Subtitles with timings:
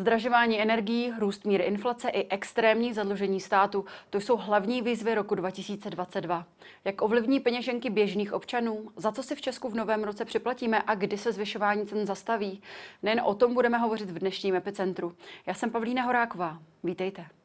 [0.00, 6.46] Zdražování energií, růst míry inflace i extrémní zadlužení státu, to jsou hlavní výzvy roku 2022.
[6.84, 10.94] Jak ovlivní peněženky běžných občanů, za co si v Česku v novém roce připlatíme a
[10.94, 12.62] kdy se zvyšování cen zastaví?
[13.02, 15.14] Nejen o tom budeme hovořit v dnešním epicentru.
[15.46, 16.58] Já jsem Pavlína Horáková.
[16.84, 17.37] Vítejte.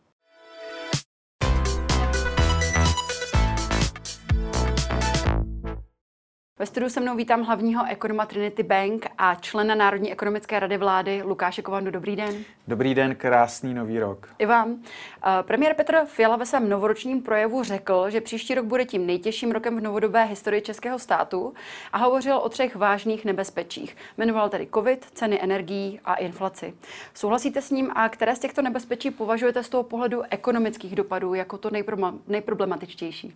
[6.60, 11.22] Ve studiu se mnou vítám hlavního ekonoma Trinity Bank a člena Národní ekonomické rady vlády
[11.26, 11.92] Lukáše Kovandu.
[11.92, 12.36] Dobrý den.
[12.68, 14.30] Dobrý den, krásný nový rok.
[14.40, 14.76] I vám.
[15.26, 19.52] Eh, premiér Petr Fiala ve svém novoročním projevu řekl, že příští rok bude tím nejtěžším
[19.52, 21.54] rokem v novodobé historii českého státu
[21.94, 23.98] a hovořil o třech vážných nebezpečích.
[24.18, 26.74] Jmenoval tedy covid, ceny energií a inflaci.
[27.14, 31.58] Souhlasíte s ním a které z těchto nebezpečí považujete z toho pohledu ekonomických dopadů jako
[31.58, 31.70] to
[32.28, 33.34] nejproblematičtější?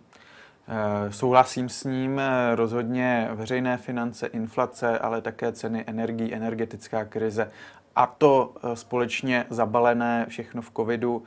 [0.70, 7.50] Eh, souhlasím s ním, eh, rozhodně veřejné finance, inflace, ale také ceny energií, energetická krize
[7.96, 11.22] a to eh, společně zabalené všechno v covidu,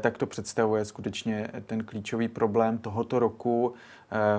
[0.00, 3.74] tak to představuje skutečně ten klíčový problém tohoto roku.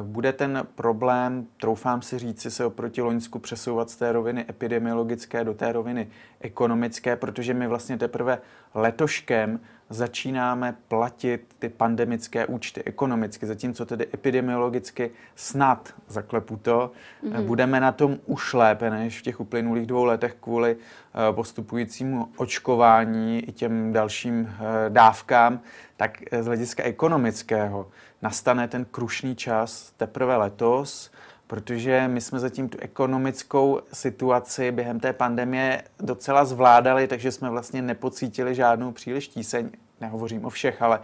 [0.03, 5.53] Bude ten problém, troufám si říci, se oproti Loňsku přesouvat z té roviny epidemiologické do
[5.53, 6.07] té roviny
[6.39, 8.37] ekonomické, protože my vlastně teprve
[8.73, 16.91] letoškem začínáme platit ty pandemické účty ekonomicky, zatímco tedy epidemiologicky snad, zaklepu to,
[17.23, 17.43] mm-hmm.
[17.43, 23.49] budeme na tom už lépe než v těch uplynulých dvou letech kvůli eh, postupujícímu očkování
[23.49, 25.59] i těm dalším eh, dávkám,
[25.97, 27.87] tak z hlediska ekonomického
[28.21, 31.11] nastane ten krušný čas teprve letos,
[31.47, 37.81] protože my jsme zatím tu ekonomickou situaci během té pandemie docela zvládali, takže jsme vlastně
[37.81, 39.69] nepocítili žádnou příliš tíseň.
[40.01, 40.99] Nehovořím o všech, ale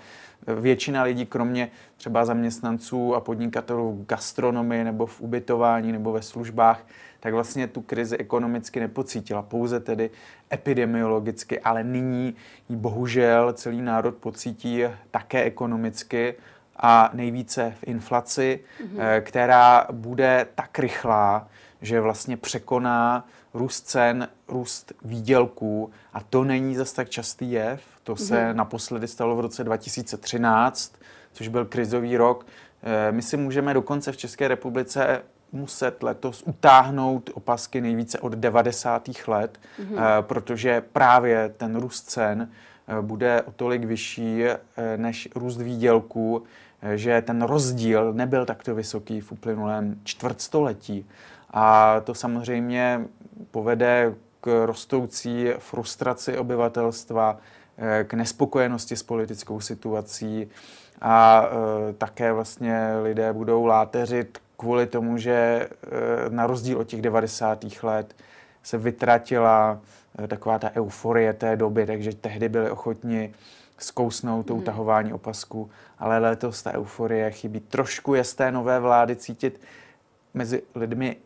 [0.47, 6.87] většina lidí, kromě třeba zaměstnanců a podnikatelů v gastronomii nebo v ubytování nebo ve službách,
[7.19, 10.09] tak vlastně tu krizi ekonomicky nepocítila, pouze tedy
[10.53, 12.35] epidemiologicky, ale nyní
[12.69, 16.35] ji bohužel celý národ pocítí také ekonomicky
[16.75, 19.21] a nejvíce v inflaci, mm-hmm.
[19.21, 21.47] která bude tak rychlá,
[21.81, 27.81] že vlastně překoná růst cen, růst výdělků a to není zas tak častý jev.
[28.03, 28.55] To se mm-hmm.
[28.55, 30.93] naposledy stalo v roce 2013,
[31.33, 32.45] což byl krizový rok.
[32.83, 35.21] Eh, my si můžeme dokonce v České republice
[35.51, 39.09] muset letos utáhnout opasky nejvíce od 90.
[39.27, 40.21] let, mm-hmm.
[40.21, 42.51] protože právě ten růst cen
[43.01, 44.43] bude o tolik vyšší
[44.97, 46.43] než růst výdělků,
[46.95, 51.05] že ten rozdíl nebyl takto vysoký v uplynulém čtvrtstoletí.
[51.53, 53.01] A to samozřejmě
[53.51, 57.37] povede k rostoucí frustraci obyvatelstva,
[57.77, 60.47] eh, k nespokojenosti s politickou situací
[61.01, 65.67] a eh, také vlastně lidé budou láteřit kvůli tomu, že eh,
[66.29, 67.65] na rozdíl od těch 90.
[67.83, 68.15] let
[68.63, 69.79] se vytratila
[70.27, 73.33] taková ta euforie té doby, takže tehdy byli ochotni
[73.77, 74.61] zkousnout to hmm.
[74.61, 77.59] utahování opasku, ale letos ta euforie chybí.
[77.59, 79.61] Trošku je z té nové vlády cítit
[80.33, 81.17] mezi lidmi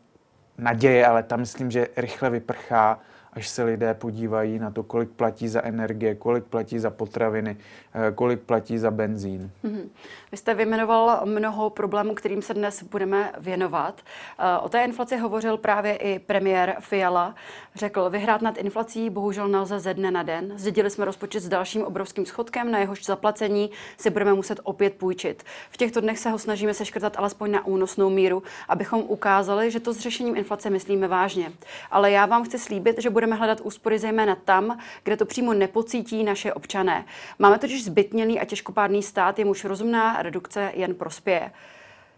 [0.57, 2.99] naděje, ale tam myslím, že rychle vyprchá
[3.35, 7.57] až se lidé podívají na to, kolik platí za energie, kolik platí za potraviny,
[7.93, 9.51] eh, kolik platí za benzín.
[9.63, 9.89] Mm-hmm.
[10.31, 14.01] Vy jste vyjmenoval mnoho problémů, kterým se dnes budeme věnovat.
[14.39, 17.35] Eh, o té inflaci hovořil právě i premiér Fiala.
[17.75, 20.53] Řekl, vyhrát nad inflací bohužel nelze ze dne na den.
[20.55, 25.43] Zdědili jsme rozpočet s dalším obrovským schodkem, na jehož zaplacení si budeme muset opět půjčit.
[25.69, 29.93] V těchto dnech se ho snažíme seškrtat alespoň na únosnou míru, abychom ukázali, že to
[29.93, 31.51] s řešením inflace myslíme vážně.
[31.91, 35.53] Ale já vám chci slíbit, že bude budeme hledat úspory zejména tam, kde to přímo
[35.53, 37.05] nepocítí naše občané.
[37.39, 41.51] Máme totiž zbytnělý a těžkopádný stát, jemuž rozumná redukce jen prospěje.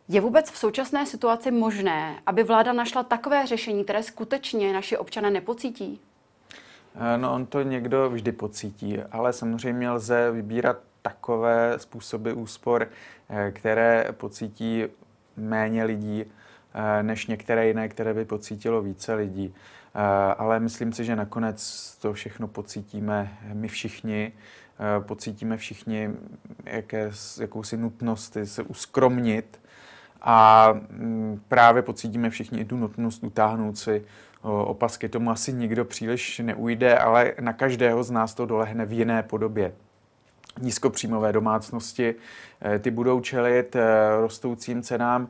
[0.07, 5.31] Je vůbec v současné situaci možné, aby vláda našla takové řešení, které skutečně naši občané
[5.31, 5.99] nepocítí?
[6.95, 12.87] Eh, no, on to někdo vždy pocítí, ale samozřejmě lze vybírat takové způsoby úspor,
[13.29, 14.83] eh, které pocítí
[15.37, 16.25] méně lidí,
[16.73, 19.53] eh, než některé jiné, které by pocítilo více lidí.
[19.97, 24.31] Eh, ale myslím si, že nakonec to všechno pocítíme my všichni.
[24.79, 26.09] Eh, pocítíme všichni
[26.65, 29.59] jaké, jakousi nutnost se uskromnit
[30.21, 34.05] a mm, právě pocítíme všichni i tu nutnost utáhnout si
[34.41, 35.09] opasky.
[35.09, 39.73] Tomu asi nikdo příliš neujde, ale na každého z nás to dolehne v jiné podobě
[40.61, 42.15] nízkopříjmové domácnosti.
[42.61, 43.75] Eh, ty budou čelit
[44.19, 45.29] rostoucím cenám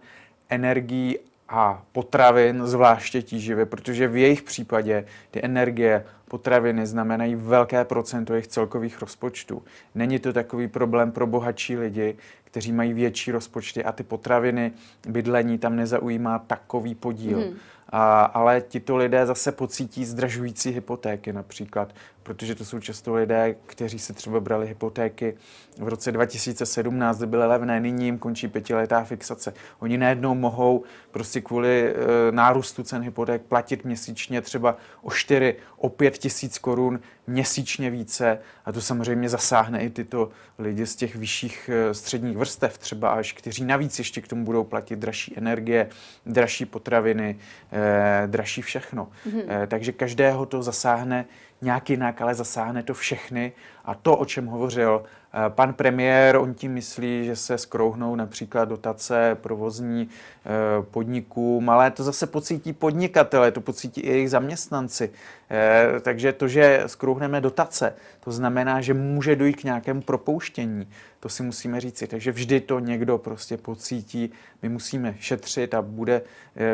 [0.50, 1.18] energií
[1.50, 8.48] a potravin zvláště tíživě, protože v jejich případě ty energie, potraviny znamenají velké procento jejich
[8.48, 9.64] celkových rozpočtů.
[9.96, 14.72] Není to takový problém pro bohatší lidi, kteří mají větší rozpočty a ty potraviny,
[15.08, 17.38] bydlení tam nezaujímá takový podíl.
[17.38, 17.58] Mm.
[17.90, 21.94] A, ale tito lidé zase pocítí zdražující hypotéky například,
[22.28, 25.38] protože to jsou často lidé, kteří si třeba brali hypotéky
[25.78, 29.54] v roce 2017, kdy byly levné, nyní jim končí pětiletá fixace.
[29.80, 31.96] Oni najednou mohou prostě kvůli e,
[32.32, 38.72] nárůstu cen hypoték platit měsíčně třeba o 4, o 5 tisíc korun měsíčně více a
[38.72, 43.66] to samozřejmě zasáhne i tyto lidi z těch vyšších e, středních vrstev třeba až, kteří
[43.66, 45.90] navíc ještě k tomu budou platit dražší energie,
[46.26, 47.40] dražší potraviny,
[47.72, 49.10] e, dražší všechno.
[49.28, 49.64] Mm-hmm.
[49.64, 51.26] E, takže každého to zasáhne
[51.62, 53.54] nějak jinak, ale zasáhne to všechny.
[53.88, 58.66] A to, o čem hovořil eh, pan premiér, on tím myslí, že se skrouhnou například
[58.66, 60.50] dotace provozní eh,
[60.92, 65.12] podnikům, ale to zase pocítí podnikatele, to pocítí i jejich zaměstnanci.
[65.52, 70.90] Eh, takže to, že skrouhneme dotace, to znamená, že může dojít k nějakému propouštění.
[71.20, 72.08] To si musíme říci.
[72.08, 74.32] Takže vždy to někdo prostě pocítí.
[74.62, 76.22] My musíme šetřit a bude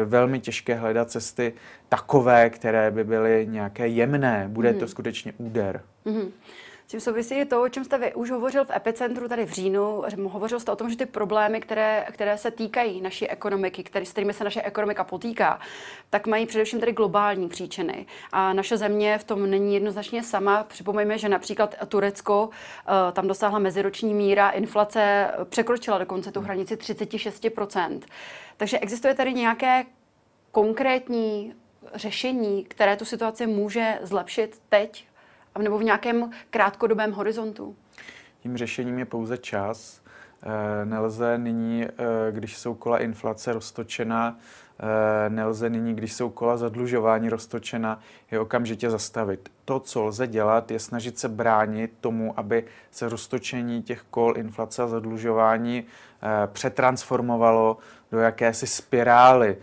[0.06, 1.54] velmi těžké hledat cesty
[1.90, 4.46] takové, které by byly nějaké jemné.
[4.48, 4.88] Bude to mhm.
[4.88, 5.82] skutečně úder.
[6.06, 6.32] Mm-hmm.
[6.94, 10.04] Tím souvisí je to, o čem jste vy už hovořil v epicentru tady v říjnu.
[10.24, 14.12] Hovořil jste o tom, že ty problémy, které, které se týkají naší ekonomiky, který, s
[14.12, 15.60] kterými se naše ekonomika potýká,
[16.10, 18.06] tak mají především tady globální příčiny.
[18.32, 20.64] A naše země v tom není jednoznačně sama.
[20.64, 28.02] Připomeňme, že například Turecko eh, tam dosáhla meziroční míra inflace, překročila dokonce tu hranici 36%.
[28.58, 29.86] Takže existuje tady nějaké
[30.52, 31.54] konkrétní
[31.94, 35.13] řešení, které tu situaci může zlepšit teď
[35.60, 37.76] nebo v nějakém krátkodobém horizontu?
[38.40, 40.04] Tím řešením je pouze čas.
[40.46, 44.38] Eh, nelze nyní, eh, když jsou kola inflace roztočena,
[44.80, 48.00] eh, nelze nyní, když jsou kola zadlužování roztočena,
[48.32, 49.50] je okamžitě zastavit.
[49.66, 54.84] To, co lze dělat, je snažit se bránit tomu, aby se roztočení těch kol inflace
[54.84, 55.84] a zadlužování
[56.54, 57.78] přetransformovalo
[58.12, 59.58] do jakési spirály,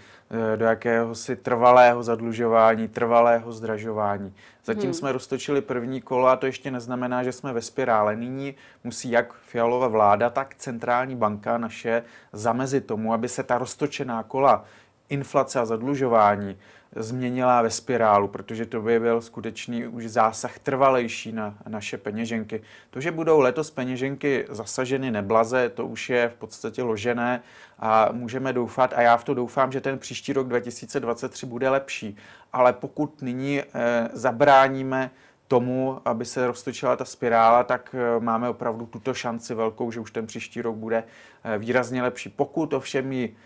[0.56, 4.35] do jakéhosi trvalého zadlužování, trvalého zdražování.
[4.65, 4.94] Zatím hmm.
[4.94, 8.17] jsme roztočili první kolo a to ještě neznamená, že jsme ve spirále.
[8.17, 8.55] Nyní
[8.85, 14.65] musí jak fialová vláda, tak centrální banka naše zamezit tomu, aby se ta roztočená kola
[15.09, 16.56] inflace a zadlužování
[16.97, 22.63] změnila ve spirálu, protože to by byl skutečný už zásah trvalejší na naše peněženky.
[22.91, 27.43] To, že budou letos peněženky zasaženy neblaze, to už je v podstatě ložené
[27.79, 32.17] a můžeme doufat, a já v to doufám, že ten příští rok 2023 bude lepší.
[32.53, 33.65] Ale pokud nyní eh,
[34.13, 35.11] zabráníme
[35.49, 40.11] tomu, aby se roztočila ta spirála, tak eh, máme opravdu tuto šanci velkou, že už
[40.11, 41.05] ten příští rok bude
[41.45, 42.29] eh, výrazně lepší.
[42.29, 43.37] Pokud ovšem ji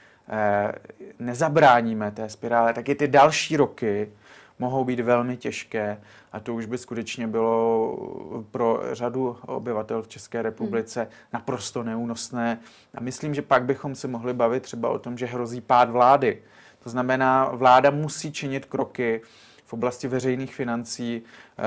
[1.18, 4.08] nezabráníme té spirále, tak i ty další roky
[4.58, 6.00] mohou být velmi těžké
[6.32, 7.96] a to už by skutečně bylo
[8.50, 11.10] pro řadu obyvatel v České republice hmm.
[11.32, 12.58] naprosto neúnosné.
[12.94, 16.42] A myslím, že pak bychom se mohli bavit třeba o tom, že hrozí pád vlády.
[16.82, 19.20] To znamená, vláda musí činit kroky
[19.64, 21.22] v oblasti veřejných financí,
[21.58, 21.62] eh,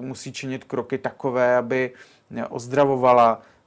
[0.00, 1.92] musí činit kroky takové, aby
[2.48, 3.57] ozdravovala Eh,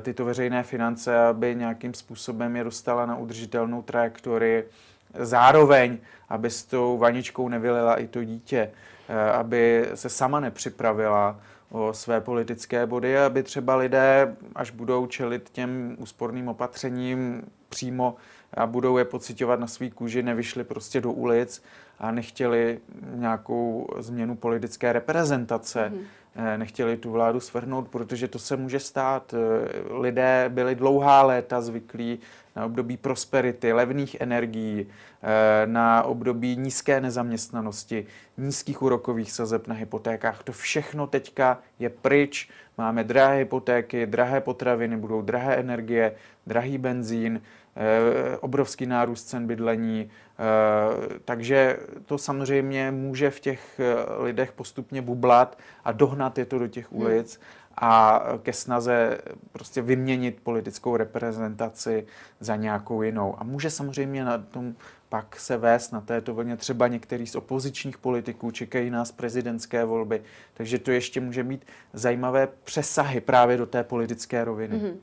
[0.00, 4.68] tyto veřejné finance, aby nějakým způsobem je dostala na udržitelnou trajektorii.
[5.18, 5.98] Zároveň,
[6.28, 8.70] aby s tou vaničkou nevylila i to dítě,
[9.08, 11.40] eh, aby se sama nepřipravila
[11.70, 18.16] o své politické body, aby třeba lidé, až budou čelit těm úsporným opatřením přímo
[18.54, 21.62] a budou je pocitovat na svý kůži, nevyšli prostě do ulic
[21.98, 22.78] a nechtěli
[23.14, 25.92] nějakou změnu politické reprezentace.
[25.94, 26.23] Mm-hmm Eh,
[26.56, 29.34] nechtěli tu vládu svrhnout, protože to se může stát.
[29.34, 32.18] Eh, lidé byli dlouhá léta zvyklí
[32.56, 34.86] na období prosperity, levných energií,
[35.22, 38.06] eh, na období nízké nezaměstnanosti,
[38.38, 40.42] nízkých úrokových sazeb na hypotékách.
[40.42, 42.50] To všechno teďka je pryč.
[42.78, 46.14] Máme drahé hypotéky, drahé potraviny, budou drahé energie,
[46.46, 47.40] drahý benzín,
[48.40, 50.10] obrovský nárůst cen bydlení,
[51.24, 53.80] takže to samozřejmě může v těch
[54.18, 57.00] lidech postupně bublat a dohnat je to do těch hmm.
[57.00, 57.40] ulic
[57.76, 59.18] a ke snaze
[59.52, 62.06] prostě vyměnit politickou reprezentaci
[62.40, 63.34] za nějakou jinou.
[63.38, 64.74] A může samozřejmě na tom
[65.08, 70.22] pak se vést na této vlně třeba některý z opozičních politiků, čekají nás prezidentské volby,
[70.54, 74.76] takže to ještě může mít zajímavé přesahy právě do té politické roviny.
[74.76, 74.94] Mm-hmm.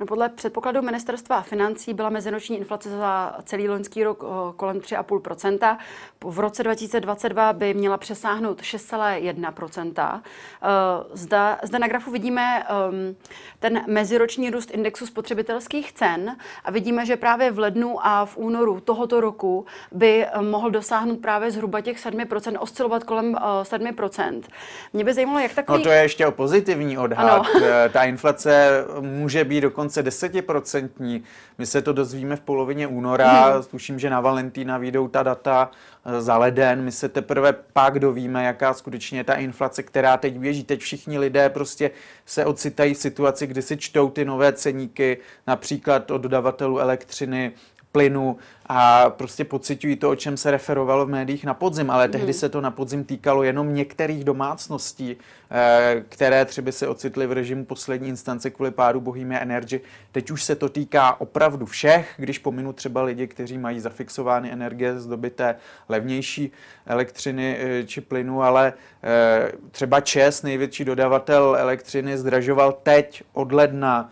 [0.00, 4.24] No podle předpokladu ministerstva financí byla meziroční inflace za celý loňský rok
[4.56, 5.78] kolem 3,5%
[6.24, 10.20] V roce 2022 by měla přesáhnout 6,1
[11.12, 13.16] Zda, zde na grafu vidíme um,
[13.58, 18.80] ten meziroční růst indexu spotřebitelských cen a vidíme, že právě v lednu a v únoru
[18.80, 24.42] tohoto roku by um, mohl dosáhnout právě zhruba těch 7% oscilovat kolem 7%
[24.92, 25.78] Mě by zajímalo, jak takový...
[25.78, 27.30] No to je ještě o pozitivní odhad.
[27.30, 27.44] Ano.
[27.92, 31.22] Ta inflace může být dokonce dokonce desetiprocentní.
[31.58, 33.62] My se to dozvíme v polovině února, hmm.
[33.62, 35.70] tuším, že na Valentína vyjdou ta data
[36.04, 40.38] eh, za leden, my se teprve pak dovíme, jaká skutečně je ta inflace, která teď
[40.38, 40.64] běží.
[40.64, 41.90] Teď všichni lidé prostě
[42.26, 47.52] se ocitají v situaci, kdy si čtou ty nové ceníky, například od dodavatelů elektřiny,
[47.94, 48.36] plynu
[48.66, 52.40] a prostě pocitují to, o čem se referovalo v médiích na podzim, ale tehdy hmm.
[52.40, 55.16] se to na podzim týkalo jenom některých domácností,
[55.50, 59.80] eh, které třeba se ocitly v režimu poslední instance kvůli pádu Bohemia Energy.
[60.12, 65.00] Teď už se to týká opravdu všech, když pominu třeba lidi, kteří mají zafixovány energie
[65.00, 65.56] z doby té
[65.88, 66.52] levnější
[66.86, 68.72] elektřiny eh, či plynu, ale
[69.02, 74.10] eh, třeba ČES, největší dodavatel elektřiny, zdražoval teď od ledna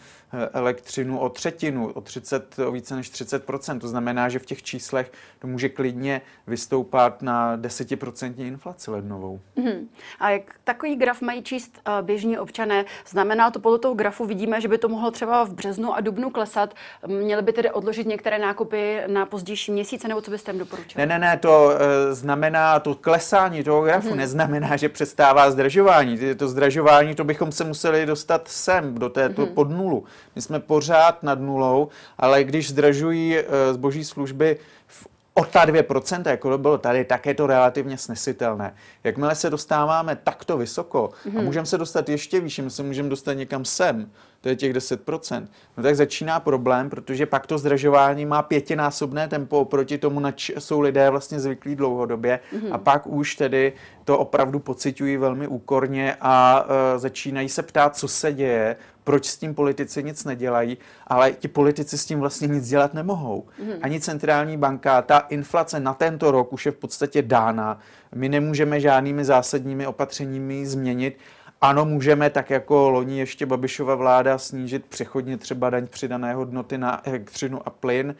[0.52, 5.12] elektřinu o třetinu, o, 30, o více než 30% To znamená, že v těch číslech
[5.38, 9.40] to může klidně vystoupat na 10% inflaci lednovou.
[9.56, 9.88] Hmm.
[10.20, 12.84] A jak takový graf mají číst uh, běžní občané?
[13.06, 16.30] Znamená to podle toho grafu, vidíme, že by to mohlo třeba v březnu a dubnu
[16.30, 16.74] klesat.
[17.06, 21.06] Měli by tedy odložit některé nákupy na pozdější měsíce, nebo co byste jim doporučili?
[21.06, 24.16] Ne, ne, ne, to uh, znamená, to klesání toho grafu hmm.
[24.16, 26.18] neznamená, že přestává zdražování.
[26.36, 29.54] To zdražování, to bychom se museli dostat sem, do této hmm.
[29.54, 30.04] pod nulu.
[30.36, 31.88] My jsme pořád nad nulou,
[32.18, 37.26] ale když zdražují eh, zboží služby v o ta 2%, jako to bylo tady, tak
[37.26, 38.74] je to relativně snesitelné.
[39.04, 41.30] Jakmile se dostáváme takto vysoko mm-hmm.
[41.30, 41.44] a mhm.
[41.44, 44.10] můžeme se dostat ještě výš, my se můžeme dostat někam sem,
[44.42, 45.46] to je těch 10%,
[45.76, 50.52] no tak začíná problém, protože pak to zdražování má pětinásobné tempo oproti tomu, na č-
[50.58, 52.74] jsou lidé vlastně zvyklí dlouhodobě mm-hmm.
[52.74, 53.72] a pak už tedy
[54.04, 56.70] to opravdu pocitují velmi úkorně a uh,
[57.00, 61.98] začínají se ptát, co se děje, proč s tím politici nic nedělají, ale ti politici
[61.98, 63.44] s tím vlastně nic dělat nemohou.
[63.44, 63.78] Mm-hmm.
[63.82, 67.78] Ani centrální banka, ta inflace na tento rok už je v podstatě dána.
[68.14, 71.18] My nemůžeme žádnými zásadními opatřeními změnit.
[71.62, 77.08] Ano, můžeme, tak jako loni ještě Babišova vláda, snížit přechodně třeba daň přidané hodnoty na
[77.08, 78.14] elektřinu a plyn,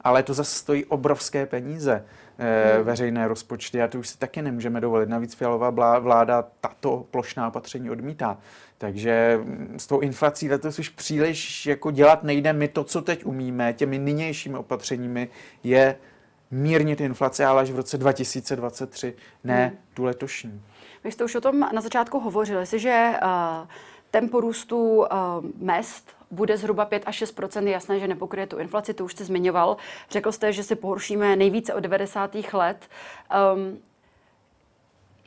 [0.00, 2.04] ale to zase stojí obrovské peníze
[2.38, 2.84] hmm.
[2.84, 5.08] veřejné rozpočty a to už si taky nemůžeme dovolit.
[5.08, 8.38] Navíc Fialová vláda tato plošná opatření odmítá.
[8.78, 12.52] Takže mm, s tou inflací letos už příliš jako dělat nejde.
[12.52, 15.28] My to, co teď umíme, těmi nynějšími opatřeními,
[15.64, 15.96] je
[16.50, 19.76] mírnit inflaci, ale až v roce 2023, ne hmm.
[19.94, 20.62] tu letošní.
[21.04, 23.28] Vy jste už o tom na začátku hovořili, že uh,
[24.10, 25.06] tempo růstu uh,
[25.56, 29.24] mest bude zhruba 5 až 6 je jasné, že nepokryje tu inflaci, to už jste
[29.24, 29.76] zmiňoval.
[30.10, 32.36] Řekl jste, že si pohoršíme nejvíce od 90.
[32.52, 32.88] let.
[33.54, 33.78] Um,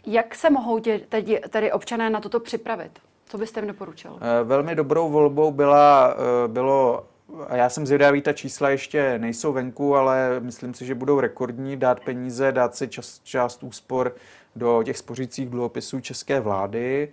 [0.05, 2.91] jak se mohou tě, tedy, tedy občané na toto připravit?
[3.25, 4.20] Co byste jim doporučil?
[4.22, 7.05] Eh, velmi dobrou volbou byla, eh, bylo
[7.48, 11.77] a já jsem zvědavý, ta čísla ještě nejsou venku, ale myslím si, že budou rekordní,
[11.77, 14.15] dát peníze, dát si čas, část úspor
[14.56, 17.10] do těch spořících dluhopisů české vlády.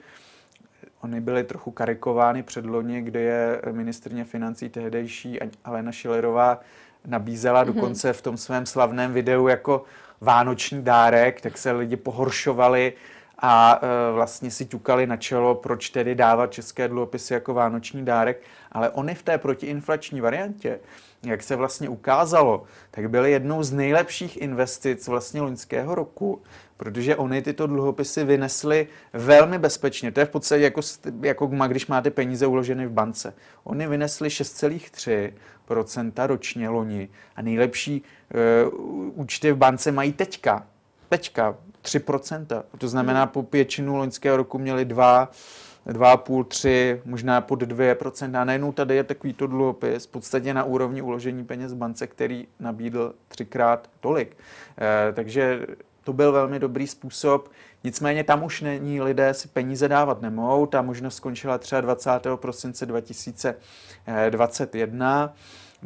[1.01, 6.61] Ony byly trochu karikovány předloni, kde je ministrně financí tehdejší Alena Šilerová
[7.07, 7.67] nabízela mm-hmm.
[7.75, 9.85] dokonce v tom svém slavném videu jako
[10.21, 12.93] vánoční dárek, tak se lidi pohoršovali
[13.39, 18.43] a e, vlastně si ťukali na čelo, proč tedy dávat české dluhopisy jako vánoční dárek,
[18.73, 20.81] ale oni v té protiinflační variantě,
[21.23, 26.43] jak se vlastně ukázalo, tak byly jednou z nejlepších investic vlastně loňského roku,
[26.83, 30.13] protože oni tyto dluhopisy vynesly velmi bezpečně.
[30.13, 30.81] To je v podstatě jako,
[31.23, 33.35] jako když máte peníze uloženy v bance.
[33.65, 38.03] Oni vynesli 6,3% ročně loni a nejlepší e,
[39.15, 40.67] účty v bance mají teďka.
[41.09, 42.63] Teďka 3%.
[42.79, 45.31] To znamená, po většinu loňského roku měli 2,
[45.87, 48.41] 2,5, 3, možná pod 2%.
[48.41, 52.47] A najednou tady je takovýto dluhopis v podstatě na úrovni uložení peněz v bance, který
[52.61, 54.37] nabídl třikrát tolik.
[55.09, 55.67] E, takže
[56.05, 57.49] to byl velmi dobrý způsob.
[57.85, 60.67] Nicméně tam už není, lidé si peníze dávat nemohou.
[60.67, 62.11] Ta možnost skončila třeba 20.
[62.37, 65.35] prosince 2021.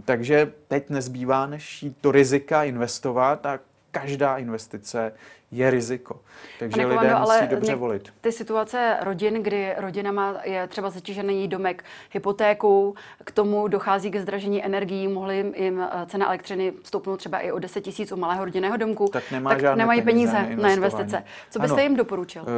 [0.04, 3.58] Takže teď nezbývá, než to rizika investovat a
[3.90, 5.12] každá investice
[5.50, 6.21] je riziko.
[6.59, 8.12] Takže Pane lidé Komando, musí dobře volit.
[8.21, 14.23] Ty situace rodin, kdy rodina má, je třeba zatížený domek hypotékou, k tomu dochází ke
[14.23, 18.45] zdražení energií, mohly jim, eh, cena elektřiny stoupnout třeba i o 10 tisíc u malého
[18.45, 21.23] rodinného domku, tak, nemá tak nemají peníze, peníze na investice.
[21.50, 21.83] Co byste ano.
[21.83, 22.43] jim doporučil?
[22.43, 22.49] Uh,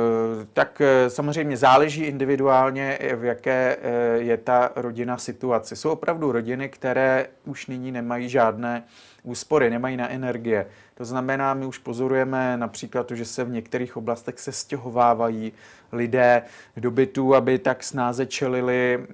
[0.53, 5.77] tak uh, samozřejmě záleží individuálně, v jaké uh, je ta rodina situace.
[5.77, 8.83] Jsou opravdu rodiny, které už nyní nemají žádné
[9.23, 10.67] úspory, nemají na energie.
[10.99, 15.53] To znamená, my už pozorujeme například to, že se v některých oblastech se stěhovávají
[15.93, 16.43] lidé
[16.77, 19.07] do bytů, aby tak snáze čelili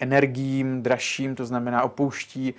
[0.00, 2.54] energiím dražším, to znamená opouští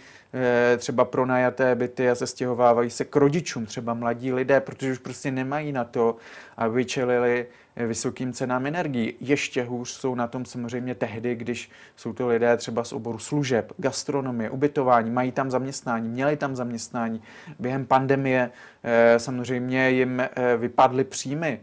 [0.73, 4.97] e, třeba pronajaté byty a se stěhovávají se k rodičům, třeba mladí lidé, protože už
[4.97, 6.15] prostě nemají na to,
[6.57, 7.45] aby čelili
[7.85, 9.13] vysokým cenám energií.
[9.19, 13.73] Ještě hůř jsou na tom samozřejmě tehdy, když jsou to lidé třeba z oboru služeb,
[13.77, 17.21] gastronomie, ubytování, mají tam zaměstnání, měli tam zaměstnání.
[17.59, 18.51] Během pandemie
[18.83, 21.59] e, samozřejmě jim e, vypadly příjmy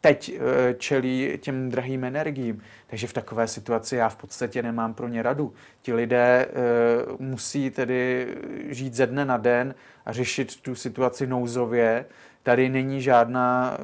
[0.00, 2.62] teď eh, čelí těm drahým energiím.
[2.86, 5.54] Takže v takové situaci já v podstatě nemám pro ně radu.
[5.82, 6.52] Ti lidé eh,
[7.18, 8.28] musí tedy
[8.68, 9.74] žít ze dne na den
[10.06, 12.04] a řešit tu situaci nouzově.
[12.48, 13.78] Tady není žádná,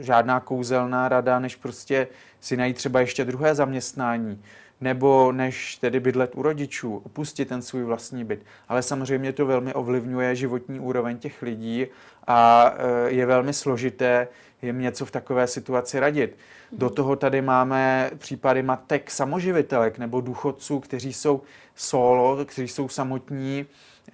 [0.00, 2.08] žádná kouzelná rada, než prostě
[2.40, 4.42] si najít třeba ještě druhé zaměstnání
[4.80, 8.46] nebo než tedy bydlet u rodičů, opustit ten svůj vlastní byt.
[8.68, 11.86] Ale samozřejmě to velmi ovlivňuje životní úroveň těch lidí
[12.26, 12.70] a
[13.06, 14.28] je velmi složité
[14.62, 16.36] jim něco v takové situaci radit.
[16.72, 21.42] Do toho tady máme případy matek samoživitelek nebo důchodců, kteří jsou
[21.74, 23.66] solo, kteří jsou samotní,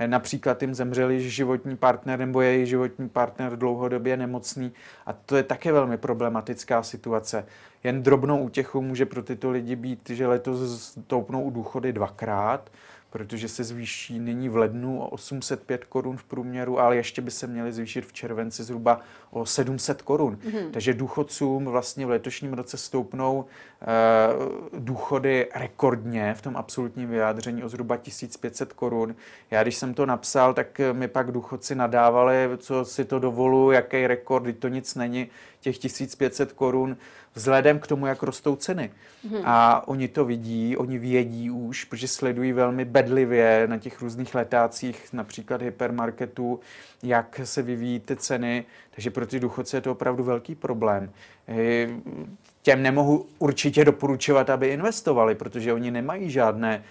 [0.07, 4.73] například jim zemřeli životní partner nebo je jejich životní partner dlouhodobě nemocný
[5.07, 7.47] a to je také velmi problematická situace.
[7.85, 12.71] Jen drobnou útěchou může pro tyto lidi být, že letos stoupnou důchody dvakrát,
[13.11, 17.47] protože se zvýší nyní v lednu o 805 korun v průměru, ale ještě by se
[17.47, 20.37] měly zvýšit v červenci zhruba o 700 korun.
[20.37, 20.71] Mm-hmm.
[20.71, 23.45] Takže důchodcům vlastně v letošním roce stoupnou
[24.79, 29.17] důchody rekordně v tom absolutním vyjádření o zhruba 1500 korun.
[29.51, 34.07] Já když jsem to napsal, tak mi pak důchodci nadávali, co si to dovolu, jaký
[34.07, 35.29] rekord, to nic není,
[35.61, 36.97] těch 1500 korun
[37.35, 38.91] vzhledem k tomu, jak rostou ceny.
[39.31, 39.43] Hmm.
[39.45, 45.13] A oni to vidí, oni vědí už, protože sledují velmi bedlivě na těch různých letácích,
[45.13, 46.61] například hypermarketů,
[47.03, 48.65] jak se vyvíjí ty ceny.
[48.91, 51.11] Takže pro ty důchodce je to opravdu velký problém.
[52.69, 56.83] Těm nemohu určitě doporučovat, aby investovali, protože oni nemají žádné e,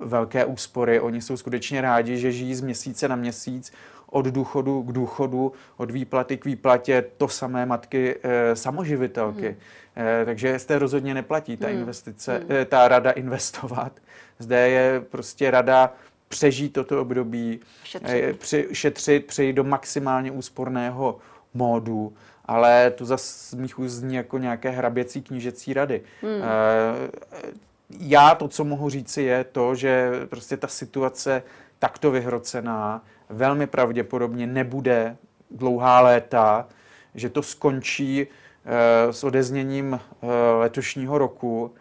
[0.00, 1.00] velké úspory.
[1.00, 3.72] Oni jsou skutečně rádi, že žijí z měsíce na měsíc
[4.10, 9.46] od důchodu k důchodu, od výplaty k výplatě, to samé matky e, samoživitelky.
[9.46, 10.06] Hmm.
[10.22, 11.78] E, takže z té rozhodně neplatí ta hmm.
[11.78, 12.56] investice, hmm.
[12.56, 13.92] E, ta rada investovat.
[14.38, 15.92] Zde je prostě rada
[16.28, 21.18] přežít toto období, šetřit, e, při, šetřit přejít do maximálně úsporného
[21.54, 22.12] módu,
[22.44, 26.02] ale to zase z mých zní jako nějaké hraběcí knížecí rady.
[26.22, 26.42] Hmm.
[26.42, 26.44] E,
[27.98, 31.42] já to, co mohu říci, je to, že prostě ta situace
[31.78, 35.16] takto vyhrocená velmi pravděpodobně nebude
[35.50, 36.68] dlouhá léta,
[37.14, 40.26] že to skončí eh, s odezněním eh,
[40.58, 41.74] letošního roku,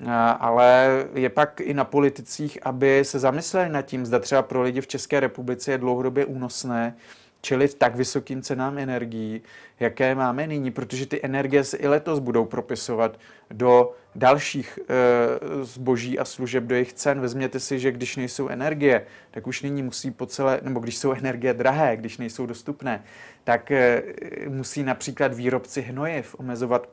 [0.00, 0.06] eh,
[0.40, 4.80] ale je pak i na politicích, aby se zamysleli nad tím, zda třeba pro lidi
[4.80, 6.96] v České republice je dlouhodobě únosné
[7.40, 9.42] čelit tak vysokým cenám energií,
[9.80, 13.18] jaké máme nyní, protože ty energie se i letos budou propisovat
[13.50, 17.20] do dalších e, zboží a služeb, do jejich cen.
[17.20, 21.12] Vezměte si, že když nejsou energie, tak už nyní musí po celé, nebo když jsou
[21.12, 23.04] energie drahé, když nejsou dostupné,
[23.44, 24.02] tak e,
[24.48, 26.88] musí například výrobci hnojiv omezovat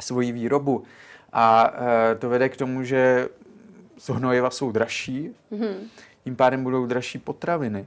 [0.00, 0.84] svoji výrobu.
[1.32, 1.74] A
[2.12, 3.28] e, to vede k tomu, že
[4.12, 5.74] hnojiva jsou dražší, mm-hmm.
[6.24, 7.86] tím pádem budou dražší potraviny.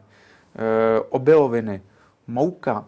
[0.55, 1.81] Eh, obiloviny,
[2.27, 2.85] mouka.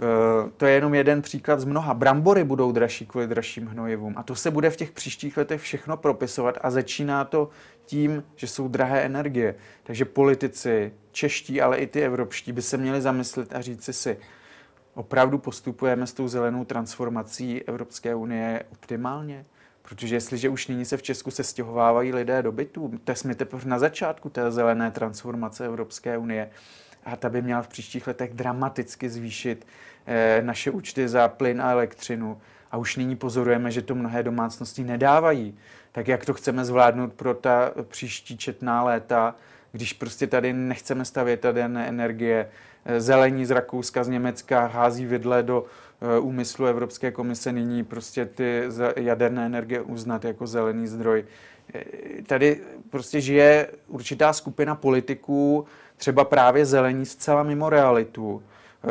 [0.00, 1.94] Eh, to je jenom jeden příklad z mnoha.
[1.94, 4.14] Brambory budou dražší kvůli dražším hnojivům.
[4.16, 7.48] A to se bude v těch příštích letech všechno propisovat a začíná to
[7.86, 9.54] tím, že jsou drahé energie.
[9.82, 14.18] Takže politici, čeští, ale i ty evropští, by se měli zamyslet a říci si,
[14.94, 19.44] opravdu postupujeme s tou zelenou transformací Evropské unie optimálně?
[19.82, 23.64] Protože jestliže už nyní se v Česku se stěhovávají lidé do bytů, tak jsme teprve
[23.64, 26.50] na začátku té zelené transformace Evropské unie,
[27.04, 29.66] a ta by měla v příštích letech dramaticky zvýšit
[30.06, 32.40] eh, naše účty za plyn a elektřinu.
[32.70, 35.58] A už nyní pozorujeme, že to mnohé domácnosti nedávají.
[35.92, 39.34] Tak jak to chceme zvládnout pro ta příští četná léta,
[39.72, 42.48] když prostě tady nechceme stavět jaderné energie,
[42.84, 48.26] eh, zelení z Rakouska, z Německa hází vidle do eh, úmyslu Evropské komise nyní prostě
[48.26, 48.62] ty
[48.96, 51.24] jaderné energie uznat jako zelený zdroj.
[52.26, 52.60] Tady
[52.90, 58.42] prostě žije určitá skupina politiků, třeba právě zelení zcela mimo realitu,
[58.84, 58.88] eh,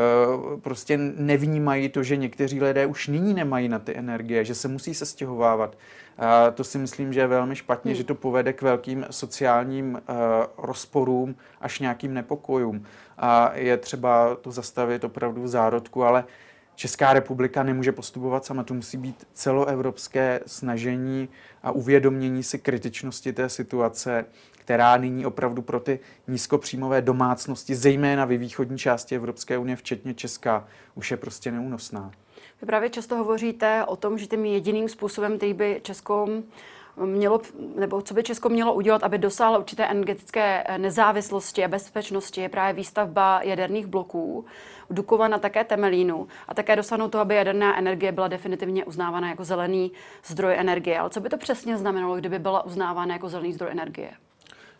[0.62, 4.94] prostě nevnímají to, že někteří lidé už nyní nemají na ty energie, že se musí
[4.94, 5.78] sestěhovávat.
[6.18, 7.98] A to si myslím, že je velmi špatně, hmm.
[7.98, 10.00] že to povede k velkým sociálním uh,
[10.58, 12.86] rozporům až nějakým nepokojům.
[13.18, 16.24] A je třeba to zastavit opravdu v zárodku, ale
[16.76, 21.30] Česká republika nemůže postupovat sama, to musí být celoevropské snažení
[21.64, 24.26] a uvědomění si kritičnosti té situace
[24.72, 30.68] která nyní opravdu pro ty nízkopříjmové domácnosti, zejména ve východní části Evropské unie, včetně Česka,
[30.96, 32.12] už je prostě neúnosná.
[32.62, 36.44] Vy právě často hovoříte o tom, že tím jediným způsobem, který by Českou
[37.06, 37.42] mělo,
[37.76, 42.74] nebo co by Česko mělo udělat, aby dosáhlo určité energetické nezávislosti a bezpečnosti, je právě
[42.74, 44.46] výstavba jaderných bloků,
[44.90, 49.44] Dukova na také Temelínu a také dosáhnout toho, aby jaderná energie byla definitivně uznávána jako
[49.44, 49.92] zelený
[50.26, 51.00] zdroj energie.
[51.00, 54.12] Ale co by to přesně znamenalo, kdyby byla uznávána jako zelený zdroj energie?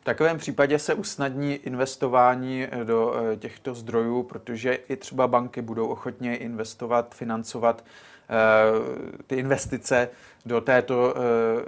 [0.02, 5.88] V takovém případě se usnadní investování do eh, těchto zdrojů, protože i třeba banky budou
[5.88, 10.10] ochotně investovat, financovat eh, ty investice
[10.46, 11.22] do této eh,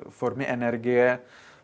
[0.09, 1.19] formy energie.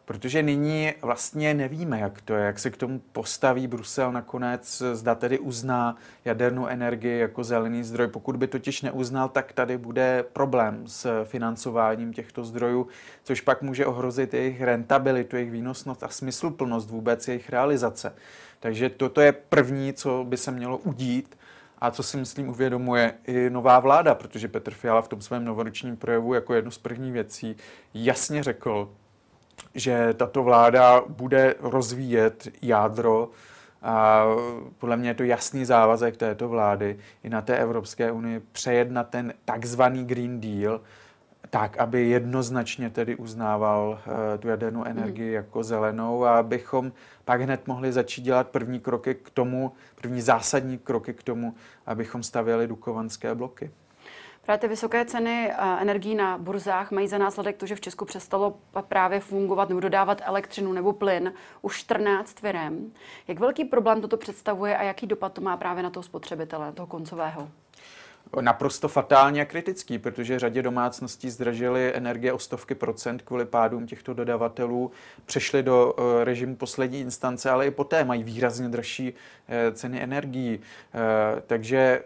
[0.09, 5.15] Protože nyní vlastně nevíme, jak to je, jak se k tomu postaví Brusel nakonec, zda
[5.15, 5.95] tedy uzná
[6.25, 8.07] jadernou energii jako zelený zdroj.
[8.07, 12.87] Pokud by totiž neuznal, tak tady bude problém s financováním těchto zdrojů,
[13.23, 18.13] což pak může ohrozit jejich rentabilitu, jejich výnosnost a smysluplnost vůbec jejich realizace.
[18.59, 21.37] Takže toto je první, co by se mělo udít
[21.77, 25.97] a co si myslím uvědomuje i nová vláda, protože Petr Fiala v tom svém novoročním
[25.97, 27.55] projevu jako jednu z prvních věcí
[27.93, 28.89] jasně řekl,
[29.75, 33.29] že tato vláda bude rozvíjet jádro
[33.81, 34.25] a
[34.77, 39.33] podle mě je to jasný závazek této vlády i na té Evropské unii přejednat ten
[39.45, 40.81] takzvaný Green Deal,
[41.49, 45.33] tak, aby jednoznačně tedy uznával uh, tu jadernou energii mm.
[45.33, 46.91] jako zelenou a abychom
[47.25, 52.23] pak hned mohli začít dělat první kroky k tomu, první zásadní kroky k tomu, abychom
[52.23, 53.71] stavěli dukovanské bloky.
[54.49, 58.57] Právě ty vysoké ceny energií na burzách mají za následek to, že v Česku přestalo
[58.87, 62.93] právě fungovat nebo dodávat elektřinu nebo plyn už 14 firm.
[63.27, 66.87] Jak velký problém toto představuje a jaký dopad to má právě na toho spotřebitele, toho
[66.87, 67.49] koncového?
[68.41, 74.13] Naprosto fatálně a kritický, protože řadě domácností zdražily energie o stovky procent kvůli pádům těchto
[74.13, 74.91] dodavatelů,
[75.25, 80.59] přešly do uh, režimu poslední instance, ale i poté mají výrazně dražší uh, ceny energií.
[80.59, 82.03] Uh, takže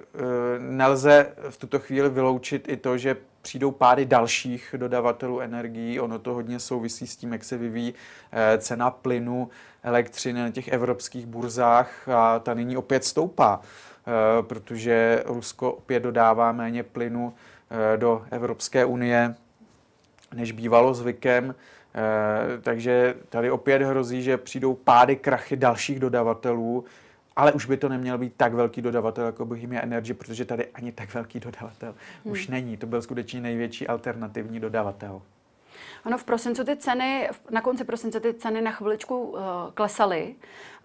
[0.59, 5.99] nelze v tuto chvíli vyloučit i to, že přijdou pády dalších dodavatelů energií.
[5.99, 7.93] Ono to hodně souvisí s tím, jak se vyvíjí
[8.57, 9.49] cena plynu,
[9.83, 13.61] elektřiny na těch evropských burzách a ta nyní opět stoupá.
[14.07, 17.33] Eh, protože Rusko opět dodává méně plynu
[17.93, 19.35] eh, do Evropské unie,
[20.35, 21.55] než bývalo zvykem.
[21.95, 26.85] Eh, takže tady opět hrozí, že přijdou pády, krachy dalších dodavatelů,
[27.35, 30.91] ale už by to neměl být tak velký dodavatel jako Bohemia Energy, protože tady ani
[30.91, 32.31] tak velký dodavatel hmm.
[32.31, 32.77] už není.
[32.77, 35.21] To byl skutečně největší alternativní dodavatel.
[36.03, 39.39] Ano, v prosincu ty ceny, na konci prosince ty ceny na chviličku uh,
[39.73, 40.35] klesaly.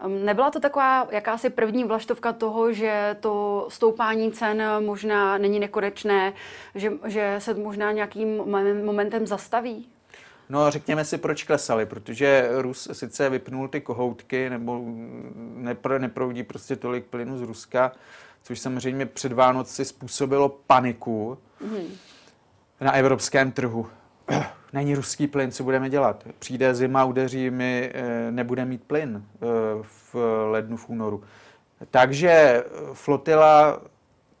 [0.05, 6.33] Um, nebyla to taková jakási první vlaštovka toho, že to stoupání cen možná není nekonečné,
[6.75, 8.37] že, že se možná nějakým
[8.83, 9.89] momentem zastaví?
[10.49, 14.81] No řekněme si, proč klesaly, protože Rus sice vypnul ty kohoutky, nebo
[15.55, 17.91] nepro, neproudí prostě tolik plynu z Ruska,
[18.43, 21.87] což samozřejmě před Vánoci způsobilo paniku mm.
[22.81, 23.87] na evropském trhu
[24.73, 26.23] není ruský plyn, co budeme dělat?
[26.39, 29.45] Přijde zima, udeří, my eh, nebudeme mít plyn eh,
[30.13, 30.15] v
[30.51, 31.23] lednu, v únoru.
[31.91, 32.63] Takže
[32.93, 33.81] flotila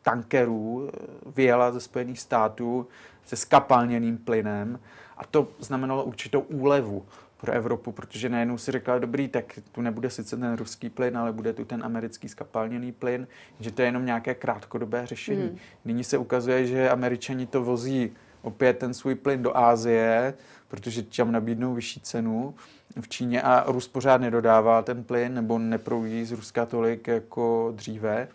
[0.01, 0.97] tankerů eh,
[1.35, 2.87] vyjela ze Spojených států
[3.25, 4.79] se skapalněným plynem
[5.17, 7.05] a to znamenalo určitou úlevu
[7.37, 11.33] pro Evropu, protože najednou si řekla, dobrý, tak tu nebude sice ten ruský plyn, ale
[11.33, 13.27] bude tu ten americký skapalněný plyn,
[13.59, 15.47] že to je jenom nějaké krátkodobé řešení.
[15.47, 15.57] Hmm.
[15.85, 20.33] Nyní se ukazuje, že američani to vozí opět ten svůj plyn do Ázie,
[20.67, 22.55] protože tam nabídnou vyšší cenu
[23.01, 28.27] v Číně a Rus pořád nedodává ten plyn nebo neproudí z Ruska tolik jako dříve.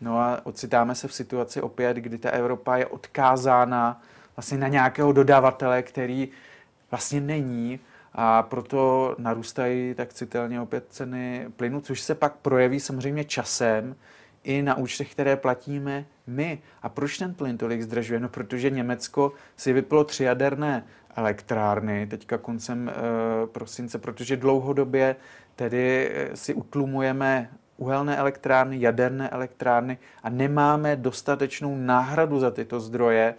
[0.00, 4.02] No a ocitáme se v situaci opět, kdy ta Evropa je odkázána
[4.36, 6.28] vlastně na nějakého dodavatele, který
[6.90, 7.80] vlastně není
[8.14, 13.94] a proto narůstají tak citelně opět ceny plynu, což se pak projeví samozřejmě časem
[14.44, 16.62] i na účtech, které platíme my.
[16.82, 18.20] A proč ten plyn tolik zdražuje?
[18.20, 20.84] No, protože Německo si vyplo tři jaderné
[21.16, 25.16] elektrárny teďka koncem e, prosince, protože dlouhodobě
[25.56, 33.34] tedy eh, si utlumujeme uhelné elektrárny, jaderné elektrárny a nemáme dostatečnou náhradu za tyto zdroje,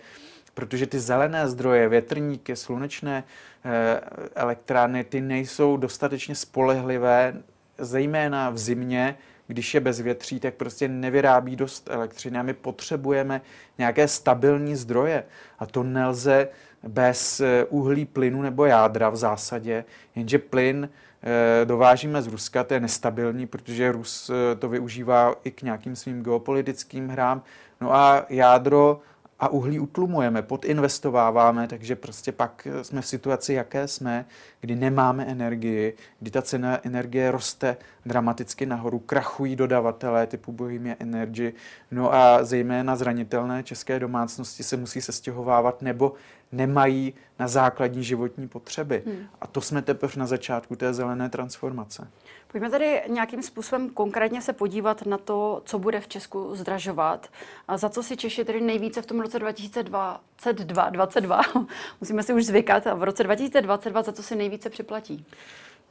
[0.54, 3.24] protože ty zelené zdroje, větrníky, slunečné
[3.66, 4.02] e,
[4.36, 7.34] elektrárny, ty nejsou dostatečně spolehlivé,
[7.78, 9.16] zejména v zimě,
[9.48, 13.42] když je bezvětří, tak prostě nevyrábí dost elektřiny a my potřebujeme
[13.78, 15.24] nějaké stabilní zdroje
[15.60, 16.48] a to nelze
[16.84, 20.90] bez eh, uhlí, plynu nebo jádra v zásadě, jenže plyn
[21.24, 25.96] eh, dovážíme z Ruska, to je nestabilní, protože Rus eh, to využívá i k nějakým
[25.96, 27.44] svým geopolitickým hrám.
[27.82, 29.02] No a jádro
[29.40, 34.26] a uhlí utlumujeme, podinvestováváme, takže prostě pak jsme v situaci, jaké jsme,
[34.62, 41.54] kdy nemáme energii, kdy ta cena energie roste dramaticky nahoru, krachují dodavatelé typu Bohemia Energy,
[41.92, 46.14] no a zejména zranitelné české domácnosti se musí sestěhovávat nebo
[46.52, 49.04] nemají na základní životní potřeby.
[49.06, 49.26] Hmm.
[49.42, 52.08] A to jsme teprve na začátku té zelené transformace.
[52.54, 57.28] Pojďme tady nějakým způsobem konkrétně se podívat na to, co bude v Česku zdražovat.
[57.68, 61.42] A za co si Češi tedy nejvíce v tom roce 2022, 22,
[62.02, 65.26] musíme si už zvykat, a v roce 2022 za co si nejvíce připlatí?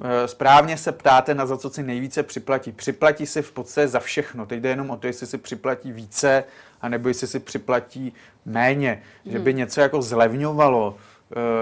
[0.05, 2.72] Eh, správně se ptáte na za co si nejvíce připlatí.
[2.72, 4.46] Připlatí si v podstatě za všechno.
[4.46, 6.44] Teď jde jenom o to, jestli si připlatí více,
[6.83, 8.12] anebo jestli si připlatí
[8.44, 9.03] méně.
[9.25, 9.33] Hmm.
[9.33, 10.96] Že by něco jako zlevňovalo,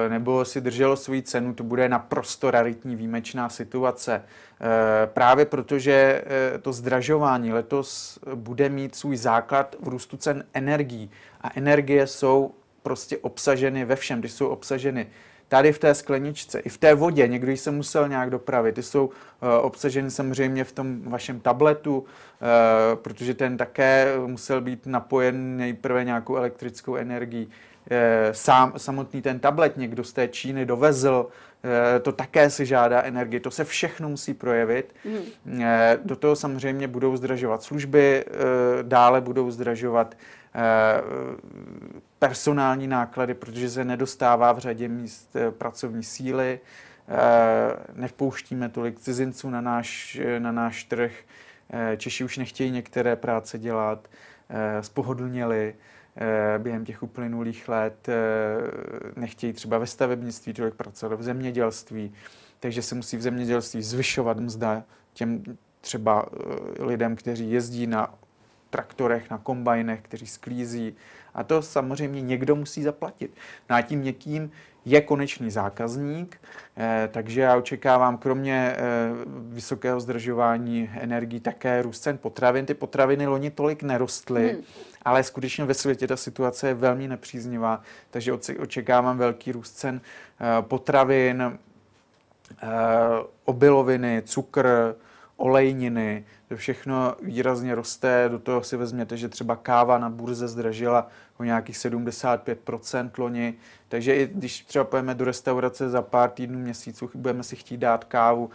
[0.09, 4.23] nebo si drželo svou cenu, to bude naprosto raritní výjimečná situace.
[4.61, 6.23] Eh, právě protože
[6.63, 11.11] to zdražování letos bude mít svůj základ v růstu cen energií.
[11.41, 15.07] A energie jsou prostě obsaženy ve všem, když jsou obsaženy
[15.49, 19.11] tady v té skleničce, i v té vodě, někdo se musel nějak dopravit, ty jsou
[19.61, 22.05] obsaženy samozřejmě v tom vašem tabletu,
[22.95, 27.49] protože ten také musel být napojen nejprve nějakou elektrickou energií.
[27.91, 27.97] Uh,
[28.33, 31.27] sám, samotný ten tablet někdo z té Číny dovezl,
[32.03, 34.95] to také si žádá energii, to se všechno musí projevit.
[35.45, 35.63] Mm.
[36.05, 38.25] Do toho samozřejmě budou zdražovat služby,
[38.83, 40.17] dále budou zdražovat
[40.55, 41.03] Eh,
[42.19, 46.61] personální náklady, protože se nedostává v řadě míst eh, pracovní síly,
[47.09, 51.13] eh, nevpouštíme tolik cizinců na náš, na náš trh,
[51.97, 54.09] Češi už nechtějí některé práce dělat,
[54.81, 55.75] spohodlněli
[56.59, 58.09] během těch uplynulých let,
[59.17, 62.13] nechtějí třeba ve stavebnictví tolik pracovat, v zemědělství,
[62.61, 65.43] takže se musí v zemědělství zvyšovat mzda těm
[65.81, 66.27] třeba
[66.79, 68.15] lidem, kteří jezdí na
[68.71, 70.97] traktorech, na kombajnech, kteří sklízí.
[71.35, 73.31] A to samozřejmě někdo musí zaplatit.
[73.71, 74.51] No a tím někým
[74.85, 76.41] je konečný zákazník,
[76.77, 78.81] eh, takže já očekávám kromě eh,
[79.29, 82.67] vysokého zdržování energií také růst cen potravin.
[82.67, 84.63] Ty potraviny loni tolik nerostly, hmm.
[85.03, 90.63] ale skutečně ve světě ta situace je velmi nepříznivá, takže očekávám velký růst cen eh,
[90.63, 91.59] potravin,
[93.45, 94.95] obiloviny, cukr,
[95.37, 96.25] olejniny,
[96.57, 98.25] všechno výrazně roste.
[98.29, 101.09] Do toho si vezměte, že třeba káva na burze zdražila
[101.39, 103.55] o nějakých 75% loni.
[103.89, 108.05] Takže i když třeba pojeme do restaurace za pár týdnů, měsíců, budeme si chtít dát
[108.05, 108.51] kávu,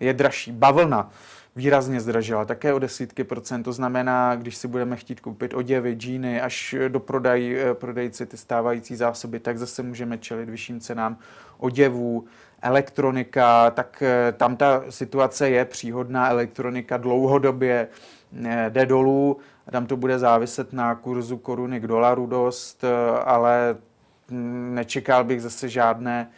[0.00, 0.52] je dražší.
[0.52, 1.10] Bavlna
[1.58, 3.62] výrazně zdražila, také o desítky procent.
[3.62, 8.36] To znamená, když si budeme chtít koupit oděvy, džíny, až do prodaj, eh, prodejci ty
[8.36, 11.18] stávající zásoby, tak zase můžeme čelit vyšším cenám
[11.58, 12.24] oděvů,
[12.62, 16.30] elektronika, tak eh, tam ta situace je příhodná.
[16.30, 17.88] Elektronika dlouhodobě
[18.44, 19.36] eh, jde dolů,
[19.70, 22.84] tam to bude záviset na kurzu koruny k dolaru dost,
[23.24, 23.76] ale
[24.30, 26.30] mm, nečekal bych zase žádné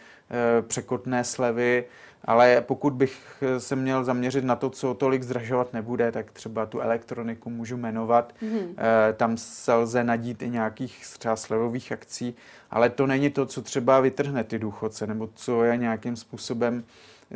[0.67, 1.85] překotné slevy.
[2.25, 6.81] Ale pokud bych se měl zaměřit na to, co tolik zdražovat nebude, tak třeba tu
[6.81, 8.33] elektroniku můžu jmenovat.
[8.43, 8.75] Mm-hmm.
[9.17, 12.35] Tam se lze nadít i nějakých třeba slevových akcí,
[12.71, 16.83] ale to není to, co třeba vytrhne ty důchodce, nebo co je nějakým způsobem,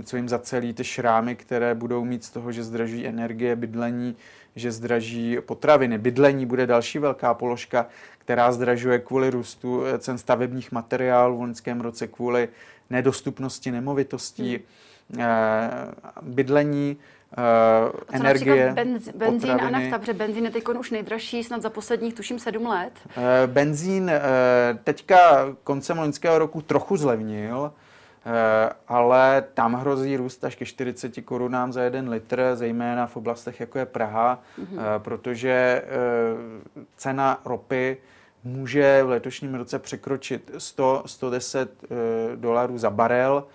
[0.04, 4.16] co jim zacelí ty šrámy, které budou mít z toho, že zdraží energie, bydlení,
[4.56, 5.98] že zdraží potraviny.
[5.98, 12.08] Bydlení bude další velká položka, která zdražuje kvůli růstu cen stavebních materiálů v loňském roce,
[12.08, 12.50] kvůli
[12.90, 14.64] nedostupnosti nemovitostí, hmm.
[15.20, 16.98] Eh, bydlení,
[17.38, 19.78] Uh, energie, benz, benzín potraviny.
[19.78, 22.94] a nafta, protože benzín je teď už nejdražší snad za posledních, tuším, sedm let.
[23.18, 24.10] Uh, benzín uh,
[24.84, 28.32] teďka koncem loňského roku trochu zlevnil, uh,
[28.88, 33.80] ale tam hrozí růst až ke 40 korunám za jeden litr, zejména v oblastech, jako
[33.80, 34.74] je Praha, uh-huh.
[34.74, 37.98] uh, protože uh, cena ropy
[38.46, 41.88] může v letošním roce překročit 100-110 eh,
[42.36, 43.48] dolarů za barel,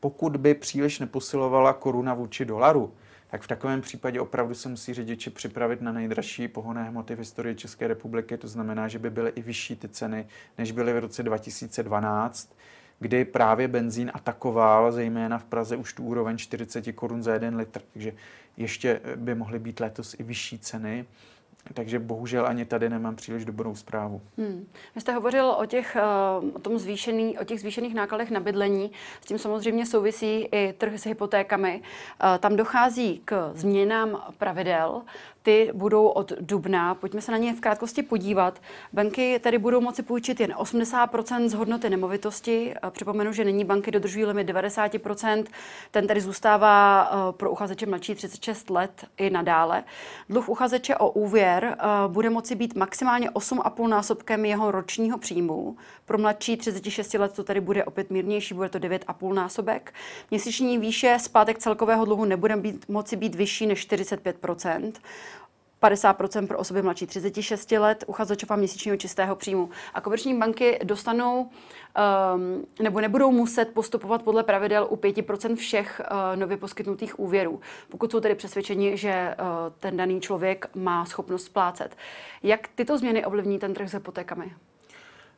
[0.00, 2.92] pokud by příliš neposilovala koruna vůči dolaru.
[3.30, 7.56] Tak v takovém případě opravdu se musí řidiči připravit na nejdražší pohonné hmoty v historii
[7.56, 8.36] České republiky.
[8.36, 10.26] To znamená, že by byly i vyšší ty ceny,
[10.58, 12.56] než byly v roce 2012,
[12.98, 17.80] kdy právě benzín atakoval, zejména v Praze, už tu úroveň 40 korun za jeden litr.
[17.92, 18.12] Takže
[18.56, 21.04] ještě by mohly být letos i vyšší ceny.
[21.74, 24.20] Takže bohužel ani tady nemám příliš dobrou zprávu.
[24.38, 24.66] Hmm.
[24.94, 26.02] Vy jste hovořil o těch, eh,
[26.54, 28.92] o, tom zvýšený, o těch zvýšených nákladech na bydlení.
[29.20, 31.82] S tím samozřejmě souvisí i trh s hypotékami.
[31.82, 35.02] Eh, tam dochází k změnám pravidel
[35.42, 36.94] ty budou od dubna.
[36.94, 38.62] Pojďme se na ně v krátkosti podívat.
[38.92, 42.74] Banky tedy budou moci půjčit jen 80% z hodnoty nemovitosti.
[42.90, 45.44] Připomenu, že nyní banky dodržují limit 90%
[45.90, 49.84] Ten tedy zůstává eh, pro uchazeče mladší 36 let i nadále.
[50.28, 55.76] Dluh uchazeče o úvěr eh, bude moci být maximálně 8,5 násobkem jeho ročního příjmu.
[56.04, 59.94] Pro mladší 36 let to tedy bude opět mírnější, bude to 9,5 násobek.
[60.30, 64.36] Měsíční výše zpátek celkového dluhu nebude být, moci být vyšší než 45
[65.82, 69.70] 50% pro osoby mladší 36 let, uchazečova měsíčního čistého příjmu.
[69.94, 76.36] A komerční banky dostanou um, nebo nebudou muset postupovat podle pravidel u 5% všech uh,
[76.36, 79.46] nově poskytnutých úvěrů, pokud jsou tedy přesvědčeni, že uh,
[79.80, 81.96] ten daný člověk má schopnost splácet.
[82.42, 84.52] Jak tyto změny ovlivní ten trh s hypotékami?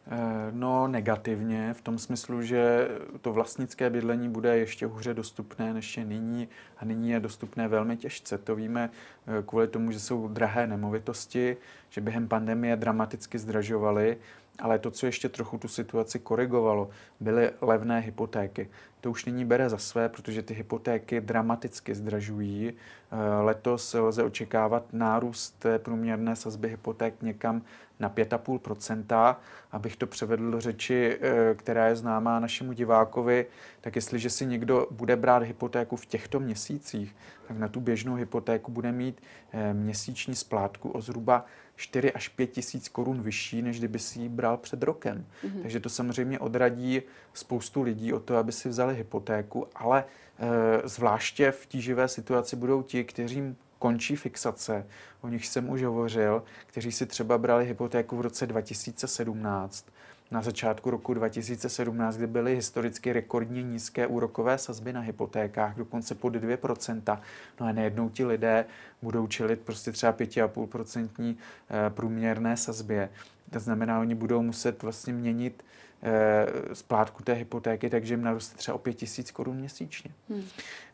[0.07, 0.17] Eh,
[0.51, 2.89] no negativně, v tom smyslu, že
[3.21, 7.97] to vlastnické bydlení bude ještě hůře dostupné než je nyní a nyní je dostupné velmi
[7.97, 8.39] těžce.
[8.39, 8.91] To víme
[9.27, 11.57] eh, kvůli tomu, že jsou drahé nemovitosti,
[11.91, 14.17] že během pandemie dramaticky zdražovaly,
[14.59, 16.91] ale to, co ještě trochu tu situaci korigovalo,
[17.21, 18.71] byly levné hypotéky.
[19.01, 22.73] To už nyní bere za své, protože ty hypotéky dramaticky zdražují.
[22.73, 27.63] Eh, letos lze očekávat nárůst průměrné sazby hypoték někam
[28.01, 29.37] na 5,5%
[29.73, 33.47] Abych to převedl do řeči, eh, která je známá našemu divákovi,
[33.81, 37.17] tak jestliže si někdo bude brát hypotéku v těchto měsících,
[37.49, 41.45] tak na tu běžnou hypotéku bude mít eh, měsíční splátku o zhruba
[41.77, 45.27] 4 až 5 tisíc korun vyšší, než kdyby si ji bral před rokem.
[45.45, 45.63] Mm-hmm.
[45.63, 51.51] Takže to samozřejmě odradí spoustu lidí o to, aby si vzali hypotéku, ale e, zvláště
[51.51, 54.87] v tíživé situaci budou ti, kteřím končí fixace,
[55.21, 59.87] o nich jsem už hovořil, kteří si třeba brali hypotéku v roce 2017,
[60.35, 66.37] na začátku roku 2017, kdy byly historicky rekordně nízké úrokové sazby na hypotékách, dokonce pod
[66.37, 67.19] 2%.
[67.61, 68.65] No a nejednou ti lidé
[69.03, 71.37] budou čelit prostě třeba 5,5%
[71.71, 73.09] eh, průměrné sazbě.
[73.51, 75.65] To znamená, oni budou muset vlastně měnit
[76.03, 80.11] eh, splátku té hypotéky, takže jim naroste třeba o 5 tisíc korun měsíčně.
[80.29, 80.45] Hmm.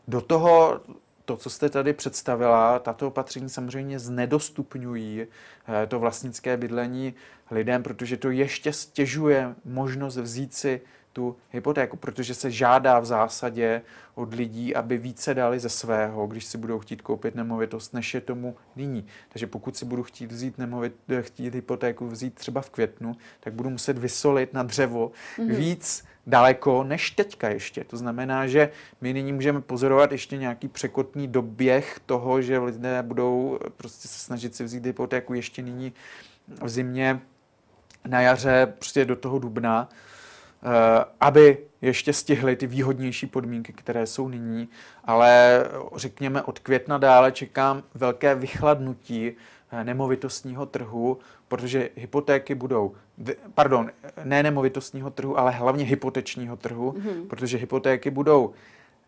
[0.07, 0.81] Do toho
[1.31, 7.13] to, co jste tady představila, tato opatření samozřejmě znedostupňují eh, to vlastnické bydlení
[7.51, 10.81] lidem, protože to ještě stěžuje možnost vzít si
[11.13, 13.81] tu hypotéku, protože se žádá v zásadě
[14.15, 18.21] od lidí, aby více dali ze svého, když si budou chtít koupit nemovitost, než je
[18.21, 19.05] tomu nyní.
[19.29, 23.69] Takže pokud si budu chtít vzít, nemovit, chtít hypotéku vzít třeba v květnu, tak budu
[23.69, 25.55] muset vysolit na dřevo mm-hmm.
[25.55, 27.83] víc daleko než teďka ještě.
[27.83, 28.69] To znamená, že
[29.01, 34.55] my nyní můžeme pozorovat ještě nějaký překotný doběh toho, že lidé budou prostě se snažit
[34.55, 35.93] si vzít hypotéku ještě nyní
[36.61, 37.21] v zimě,
[38.07, 39.89] na jaře, prostě do toho dubna,
[40.63, 44.69] eh, aby ještě stihli ty výhodnější podmínky, které jsou nyní,
[45.05, 45.63] ale
[45.95, 49.33] řekněme od května dále čekám velké vychladnutí eh,
[49.83, 52.95] nemovitostního trhu, protože hypotéky budou,
[53.53, 53.89] pardon,
[54.23, 57.27] ne nemovitostního trhu, ale hlavně hypotečního trhu, mm-hmm.
[57.27, 58.53] protože hypotéky budou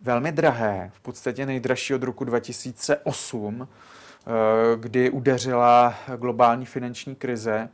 [0.01, 4.31] velmi drahé, v podstatě nejdražší od roku 2008, eh,
[4.77, 7.69] kdy udeřila globální finanční krize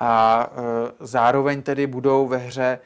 [0.00, 2.78] a eh, zároveň tedy budou ve hře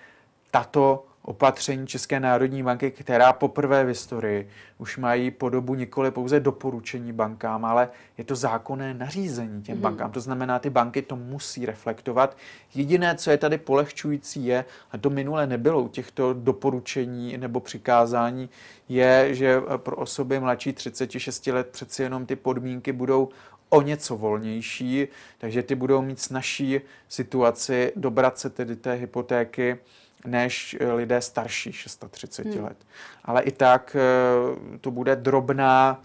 [0.51, 7.13] tato opatření České národní banky, která poprvé v historii už mají podobu nikoli pouze doporučení
[7.13, 9.83] bankám, ale je to zákonné nařízení těm mm.
[9.83, 10.11] bankám.
[10.11, 12.37] To znamená, ty banky to musí reflektovat.
[12.75, 18.51] Jediné, co je tady polehčující, je, a to minule nebylo u těchto doporučení nebo přikázání,
[18.89, 23.29] je, že pro osoby mladší 36 let přeci jenom ty podmínky budou
[23.69, 25.09] o něco volnější,
[25.39, 29.79] takže ty budou mít snažší situaci dobrat se tedy té hypotéky
[30.27, 32.65] než eh, lidé starší 630 hmm.
[32.65, 32.77] let.
[33.25, 36.03] Ale i tak eh, to bude drobná,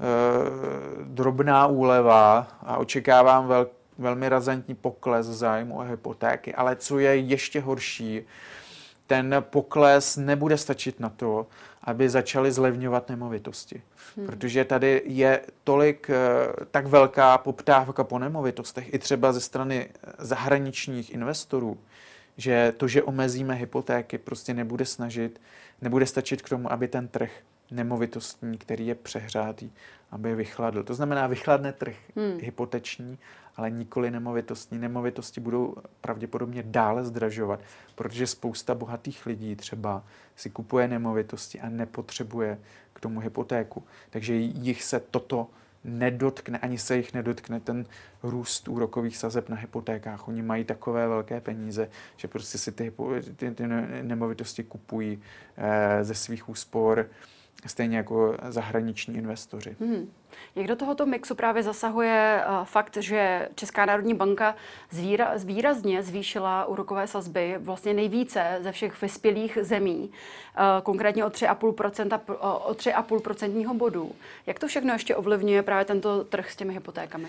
[0.00, 0.04] eh,
[1.04, 3.66] drobná úleva a očekávám vel,
[3.98, 6.54] velmi razantní pokles zájmu o hypotéky.
[6.54, 8.22] Ale co je ještě horší,
[9.06, 11.46] ten pokles nebude stačit na to,
[11.84, 13.82] aby začaly zlevňovat nemovitosti.
[14.16, 14.26] Hmm.
[14.26, 16.10] Protože tady je tolik,
[16.70, 19.88] tak velká poptávka po nemovitostech, i třeba ze strany
[20.18, 21.78] zahraničních investorů,
[22.36, 25.40] že to, že omezíme hypotéky, prostě nebude snažit,
[25.82, 27.30] nebude stačit k tomu, aby ten trh
[27.70, 29.70] nemovitostní, který je přehrátý,
[30.10, 30.82] aby vychladl.
[30.82, 32.38] To znamená, vychladne trh hmm.
[32.40, 33.18] hypoteční,
[33.56, 34.78] ale nikoli nemovitostní.
[34.78, 37.60] Nemovitosti budou pravděpodobně dále zdražovat,
[37.94, 40.04] protože spousta bohatých lidí třeba
[40.36, 42.58] si kupuje nemovitosti a nepotřebuje
[42.92, 43.84] k tomu hypotéku.
[44.10, 45.48] Takže jich se toto
[45.86, 47.86] nedotkne, ani se jich nedotkne ten
[48.22, 50.28] růst úrokových sazeb na hypotékách.
[50.28, 52.92] Oni mají takové velké peníze, že prostě si ty,
[53.36, 53.66] ty, ty
[54.02, 55.22] nemovitosti kupují
[55.56, 57.08] eh, ze svých úspor,
[57.66, 59.76] stejně jako zahraniční investoři.
[59.80, 60.12] Hmm.
[60.56, 64.54] Jak do tohoto mixu právě zasahuje uh, fakt, že Česká národní banka
[64.90, 72.20] zvíra, výrazně zvýšila úrokové sazby vlastně nejvíce ze všech vyspělých zemí, uh, konkrétně o 3,5%,
[72.40, 74.12] o 3,5% bodu.
[74.46, 77.28] Jak to všechno ještě ovlivňuje právě tento trh s těmi hypotékami?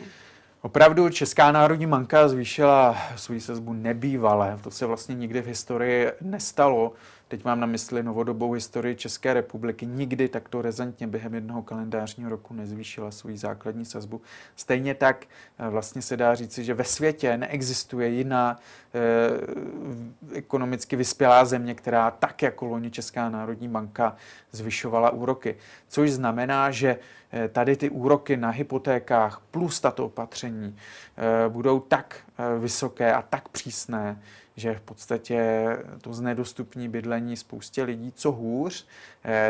[0.62, 4.60] Opravdu Česká národní banka zvýšila svou sazbu nebývalé.
[4.64, 6.94] To se vlastně nikdy v historii nestalo.
[7.28, 12.54] Teď mám na mysli novodobou historii České republiky, nikdy takto rezentně během jednoho kalendářního roku
[12.54, 14.22] nezvýšila svou základní sazbu.
[14.56, 15.26] Stejně tak
[15.60, 18.60] eh, vlastně se dá říci, že ve světě neexistuje jiná
[18.94, 24.16] eh, ekonomicky vyspělá země, která tak jako loni Česká národní banka
[24.52, 25.56] zvyšovala úroky.
[25.88, 26.98] Což znamená, že
[27.32, 30.76] eh, tady ty úroky na hypotékách plus tato opatření
[31.18, 32.16] eh, budou tak
[32.60, 34.22] vysoké a tak přísné,
[34.58, 35.68] že v podstatě
[36.02, 38.88] to znedostupní bydlení spoustě lidí, co hůř,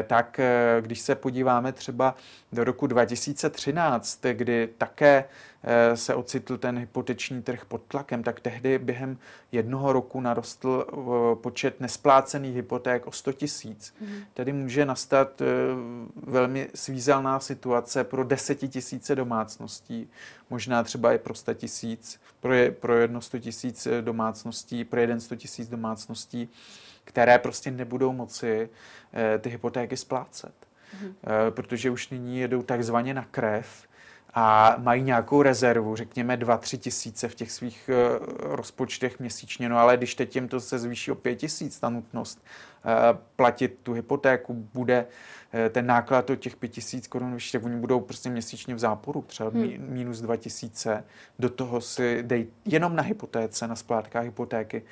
[0.08, 2.16] tak eh, když se podíváme třeba
[2.52, 5.24] do roku 2013, kdy také
[5.64, 9.18] eh, se ocitl ten hypoteční trh pod tlakem, tak tehdy během
[9.52, 10.86] jednoho roku narostl
[11.42, 13.94] počet nesplácených hypoték o 100 tisíc.
[14.02, 14.20] Mm.
[14.34, 15.42] Tedy může nastat
[16.16, 20.10] velmi svízelná situace pro desetitisíce domácností,
[20.50, 25.20] možná třeba i pro 100 tisíc, pro, je, pro jedno 100 tisíc domácností, pro jeden
[25.20, 26.50] 100 tisíc domácností,
[27.08, 28.70] které prostě nebudou moci
[29.14, 30.54] eh, ty hypotéky splácet.
[31.02, 31.14] Mm.
[31.24, 33.88] Eh, protože už nyní jedou takzvaně na krev
[34.34, 39.98] a mají nějakou rezervu, řekněme 2-3 tisíce v těch svých eh, rozpočtech měsíčně, no ale
[39.98, 42.44] když teď jim to se zvýší o 5 tisíc, ta nutnost
[43.36, 45.06] platit tu hypotéku, bude
[45.70, 49.22] ten náklad o těch 5 tisíc korun vyšší, tak oni budou prostě měsíčně v záporu,
[49.22, 49.76] třeba hmm.
[49.80, 51.04] minus 2 tisíce,
[51.40, 54.84] do toho si dej jenom na hypotéce, na splátkách hypotéky,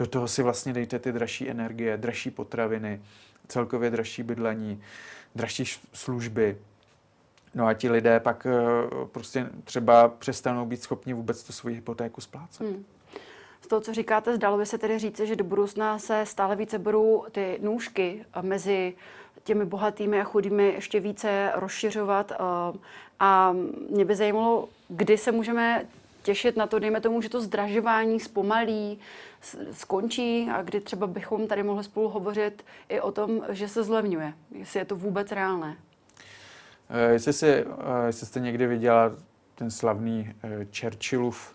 [0.00, 3.00] do toho si vlastně dejte ty dražší energie, dražší potraviny,
[3.48, 4.82] celkově dražší bydlení,
[5.34, 6.56] dražší služby,
[7.54, 12.20] No a ti lidé pak eh, prostě třeba přestanou být schopni vůbec tu svoji hypotéku
[12.20, 12.66] splácet.
[12.66, 12.84] Hmm.
[13.60, 16.78] Z toho, co říkáte, zdalo by se tedy říci, že do budoucna se stále více
[16.78, 18.94] budou ty nůžky mezi
[19.44, 22.32] těmi bohatými a chudými ještě více rozšiřovat.
[22.32, 22.36] Eh,
[23.20, 23.54] a
[23.90, 25.86] mě by zajímalo, kdy se můžeme
[26.22, 28.98] těšit na to, dejme tomu, že to zdražování zpomalí,
[29.72, 34.32] skončí a kdy třeba bychom tady mohli spolu hovořit i o tom, že se zlevňuje.
[34.50, 35.76] Jestli je to vůbec reálné.
[36.90, 37.66] Eh, jestli, si, eh,
[38.06, 39.12] jestli jste někdy viděla
[39.54, 41.54] ten slavný eh, Churchillův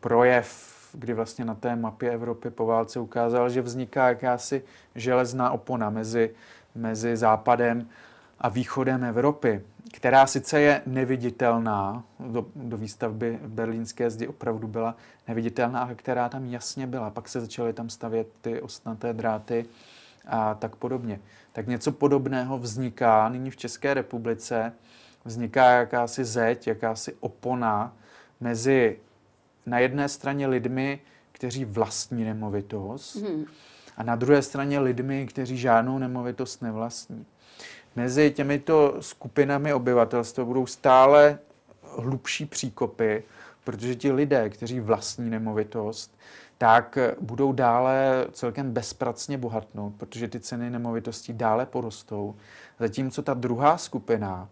[0.00, 4.62] projev, kdy vlastně na té mapě Evropy po válce ukázal, že vzniká jakási
[4.94, 6.34] železná opona mezi,
[6.74, 7.88] mezi západem
[8.40, 9.62] a východem Evropy,
[9.92, 14.96] která sice je neviditelná, do, do výstavby berlínské zdi opravdu byla
[15.28, 17.10] neviditelná, ale která tam jasně byla.
[17.10, 19.66] Pak se začaly tam stavět ty ostnaté dráty
[20.26, 21.20] a tak podobně.
[21.52, 24.72] Tak něco podobného vzniká nyní v České republice.
[25.24, 27.92] Vzniká jakási zeď, jakási opona
[28.40, 28.98] mezi
[29.66, 31.00] na jedné straně lidmi,
[31.32, 33.44] kteří vlastní nemovitost, hmm.
[33.96, 37.26] a na druhé straně lidmi, kteří žádnou nemovitost nevlastní.
[37.96, 41.38] Mezi těmito skupinami obyvatelstva budou stále
[41.96, 43.22] hlubší příkopy,
[43.64, 46.18] protože ti lidé, kteří vlastní nemovitost,
[46.58, 52.36] tak budou dále celkem bezpracně bohatnout, protože ty ceny nemovitostí dále porostou.
[52.78, 54.48] Zatímco ta druhá skupina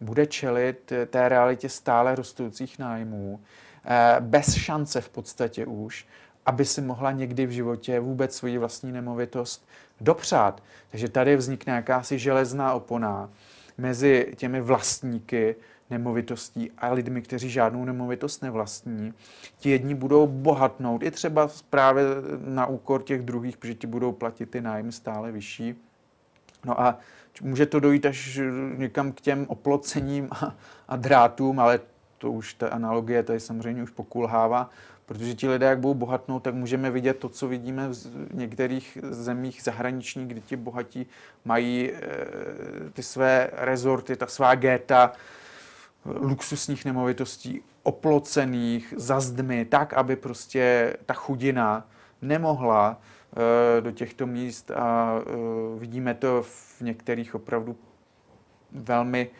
[0.00, 3.40] bude čelit té realitě stále rostoucích nájmů,
[3.84, 6.06] eh, bez šance v podstatě už,
[6.46, 9.68] aby si mohla někdy v životě vůbec svoji vlastní nemovitost
[10.00, 10.62] dopřát.
[10.90, 13.30] Takže tady vznikne jakási železná opona
[13.78, 15.56] mezi těmi vlastníky
[15.90, 19.14] nemovitostí a lidmi, kteří žádnou nemovitost nevlastní.
[19.58, 22.04] Ti jedni budou bohatnout, i třeba právě
[22.44, 25.74] na úkor těch druhých, protože ti budou platit ty nájmy stále vyšší.
[26.64, 26.98] No a
[27.42, 28.40] může to dojít až
[28.76, 30.54] někam k těm oplocením a,
[30.88, 31.80] a drátům, ale
[32.18, 34.70] to už ta analogie tady samozřejmě už pokulhává,
[35.12, 39.62] protože ti lidé, jak budou bohatnout, tak můžeme vidět to, co vidíme v některých zemích
[39.62, 41.06] zahraničních, kdy ti bohatí
[41.44, 42.00] mají e,
[42.92, 45.12] ty své rezorty, ta svá géta,
[46.04, 51.88] luxusních nemovitostí, oplocených za zdmi, tak, aby prostě ta chudina
[52.22, 57.76] nemohla uh, do těchto míst a uh, vidíme to v některých opravdu
[58.72, 59.30] velmi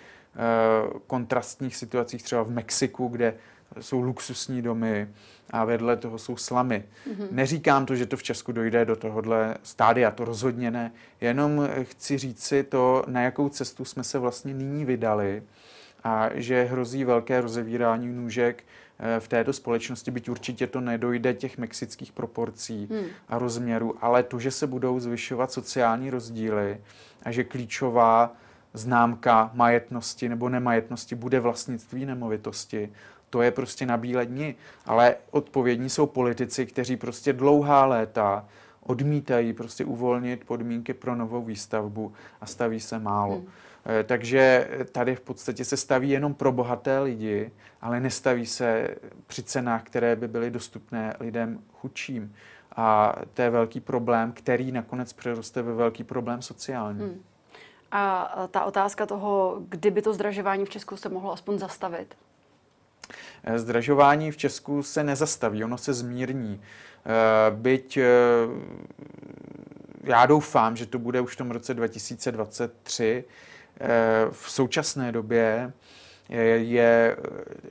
[1.07, 3.35] kontrastních situacích, třeba v Mexiku, kde
[3.81, 5.09] jsou luxusní domy
[5.51, 6.85] a vedle toho jsou slamy.
[7.09, 7.29] Mm-hmm.
[7.31, 10.93] Neříkám to, že to v Česku dojde do tohohle stádia, to rozhodně ne.
[11.21, 15.43] Jenom chci říct si to, na jakou cestu jsme se vlastně nyní vydali
[16.05, 18.65] a že hrozí velké rozevírání nůžek
[18.99, 23.05] eh, v této společnosti, byť určitě to nedojde těch mexických proporcí hmm.
[23.29, 26.81] a rozměrů, ale to, že se budou zvyšovat sociální rozdíly
[27.23, 28.33] a že klíčová
[28.75, 32.93] známka majetnosti nebo nemajetnosti bude vlastnictví nemovitosti,
[33.33, 34.55] to je prostě na bílé dni.
[34.87, 38.45] Ale odpovědní jsou politici, kteří prostě dlouhá léta
[38.83, 43.35] odmítají prostě uvolnit podmínky pro novou výstavbu a staví se málo.
[43.35, 43.47] Hmm.
[43.87, 48.89] Eh, takže tady v podstatě se staví jenom pro bohaté lidi, ale nestaví se
[49.27, 52.35] při cenách, které by byly dostupné lidem chudším.
[52.77, 57.01] A to je velký problém, který nakonec přeroste ve velký problém sociální.
[57.01, 57.23] Hmm.
[57.93, 62.15] A ta otázka toho, kdyby to zdražování v Česku se mohlo aspoň zastavit?
[63.45, 66.61] Eh, zdražování v Česku se nezastaví, ono se zmírní.
[66.61, 68.07] Eh, byť eh,
[70.05, 73.25] já doufám, že to bude už v tom roce 2023.
[74.31, 75.73] V současné době
[76.57, 77.17] je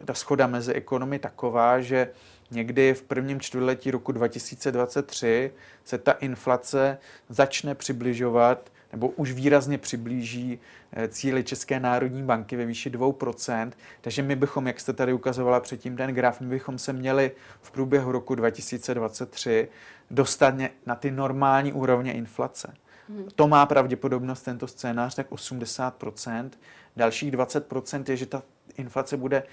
[0.06, 2.10] ta schoda mezi ekonomy taková, že
[2.52, 5.52] někdy v prvním čtvrtletí roku 2023
[5.86, 6.98] se ta inflace
[7.30, 10.60] začne přibližovat nebo už výrazně přiblíží
[10.94, 13.72] eh, cíly České národní banky ve výši 2%.
[14.02, 17.32] Takže my bychom, jak jste tady ukazovala předtím ten graf, my bychom se měli
[17.62, 19.68] v průběhu roku 2023
[20.12, 22.74] dostat na ty normální úrovně inflace.
[23.10, 23.28] Hmm.
[23.36, 26.50] To má pravděpodobnost tento scénář tak 80%.
[26.96, 28.44] Dalších 20% je, že ta
[28.78, 29.44] inflace bude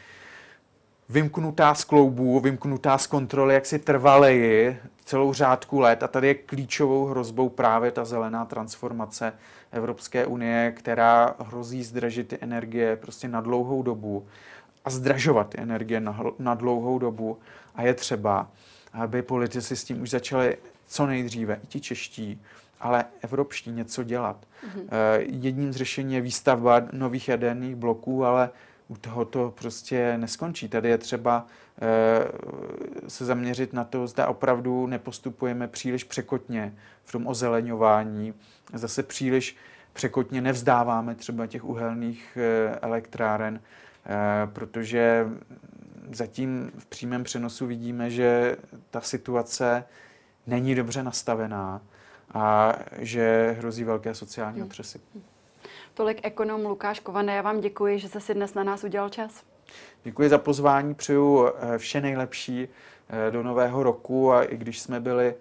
[1.09, 6.03] vymknutá z kloubů, vymknutá z kontroly, jak si trvaleji celou řádku let.
[6.03, 9.33] A tady je klíčovou hrozbou právě ta zelená transformace
[9.73, 14.27] Evropské unie, která hrozí zdražit ty energie prostě na dlouhou dobu
[14.85, 17.39] a zdražovat ty energie na, na dlouhou dobu.
[17.75, 18.49] A je třeba,
[18.93, 20.57] aby politici s tím už začali
[20.89, 22.43] co nejdříve, i ti čeští,
[22.81, 24.37] ale evropští něco dělat.
[24.37, 24.89] Mm-hmm.
[25.19, 28.51] Jedním z řešení je výstavba nových jaderných bloků, ale
[28.89, 30.69] u toho to prostě neskončí.
[30.69, 31.47] Tady je třeba
[31.83, 36.75] e, se zaměřit na to, zda opravdu nepostupujeme příliš překotně
[37.05, 38.35] v tom ozeleňování,
[38.75, 39.57] zase příliš
[39.93, 45.27] překotně nevzdáváme třeba těch uhelných e, elektráren, e, protože
[46.13, 48.57] zatím v přímém přenosu vidíme, že
[48.91, 49.85] ta situace
[50.47, 51.83] není dobře nastavená
[52.35, 54.67] a že hrozí velké sociální hmm.
[54.67, 55.01] otřesy.
[55.15, 55.25] Hmm.
[55.99, 57.35] Tolik ekonom Lukáš Kované.
[57.35, 59.45] Já vám děkuji, že jste si dnes na nás udělal čas.
[60.03, 62.69] Děkuji za pozvání, přeju eh, vše nejlepší
[63.09, 65.35] eh, do nového roku a i když jsme byli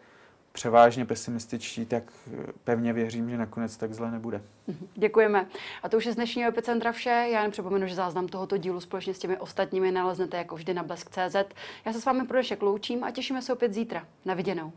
[0.51, 2.03] převážně pesimističtí, tak
[2.33, 4.41] eh, pevně věřím, že nakonec tak zle nebude.
[4.67, 5.47] Mhm, děkujeme.
[5.83, 7.09] A to už je z dnešního epicentra vše.
[7.09, 10.83] Já jen připomenu, že záznam tohoto dílu společně s těmi ostatními naleznete jako vždy na
[10.83, 11.35] blesk.cz.
[11.85, 14.07] Já se s vámi pro dnešek loučím a těšíme se opět zítra.
[14.25, 14.71] Na viděnou.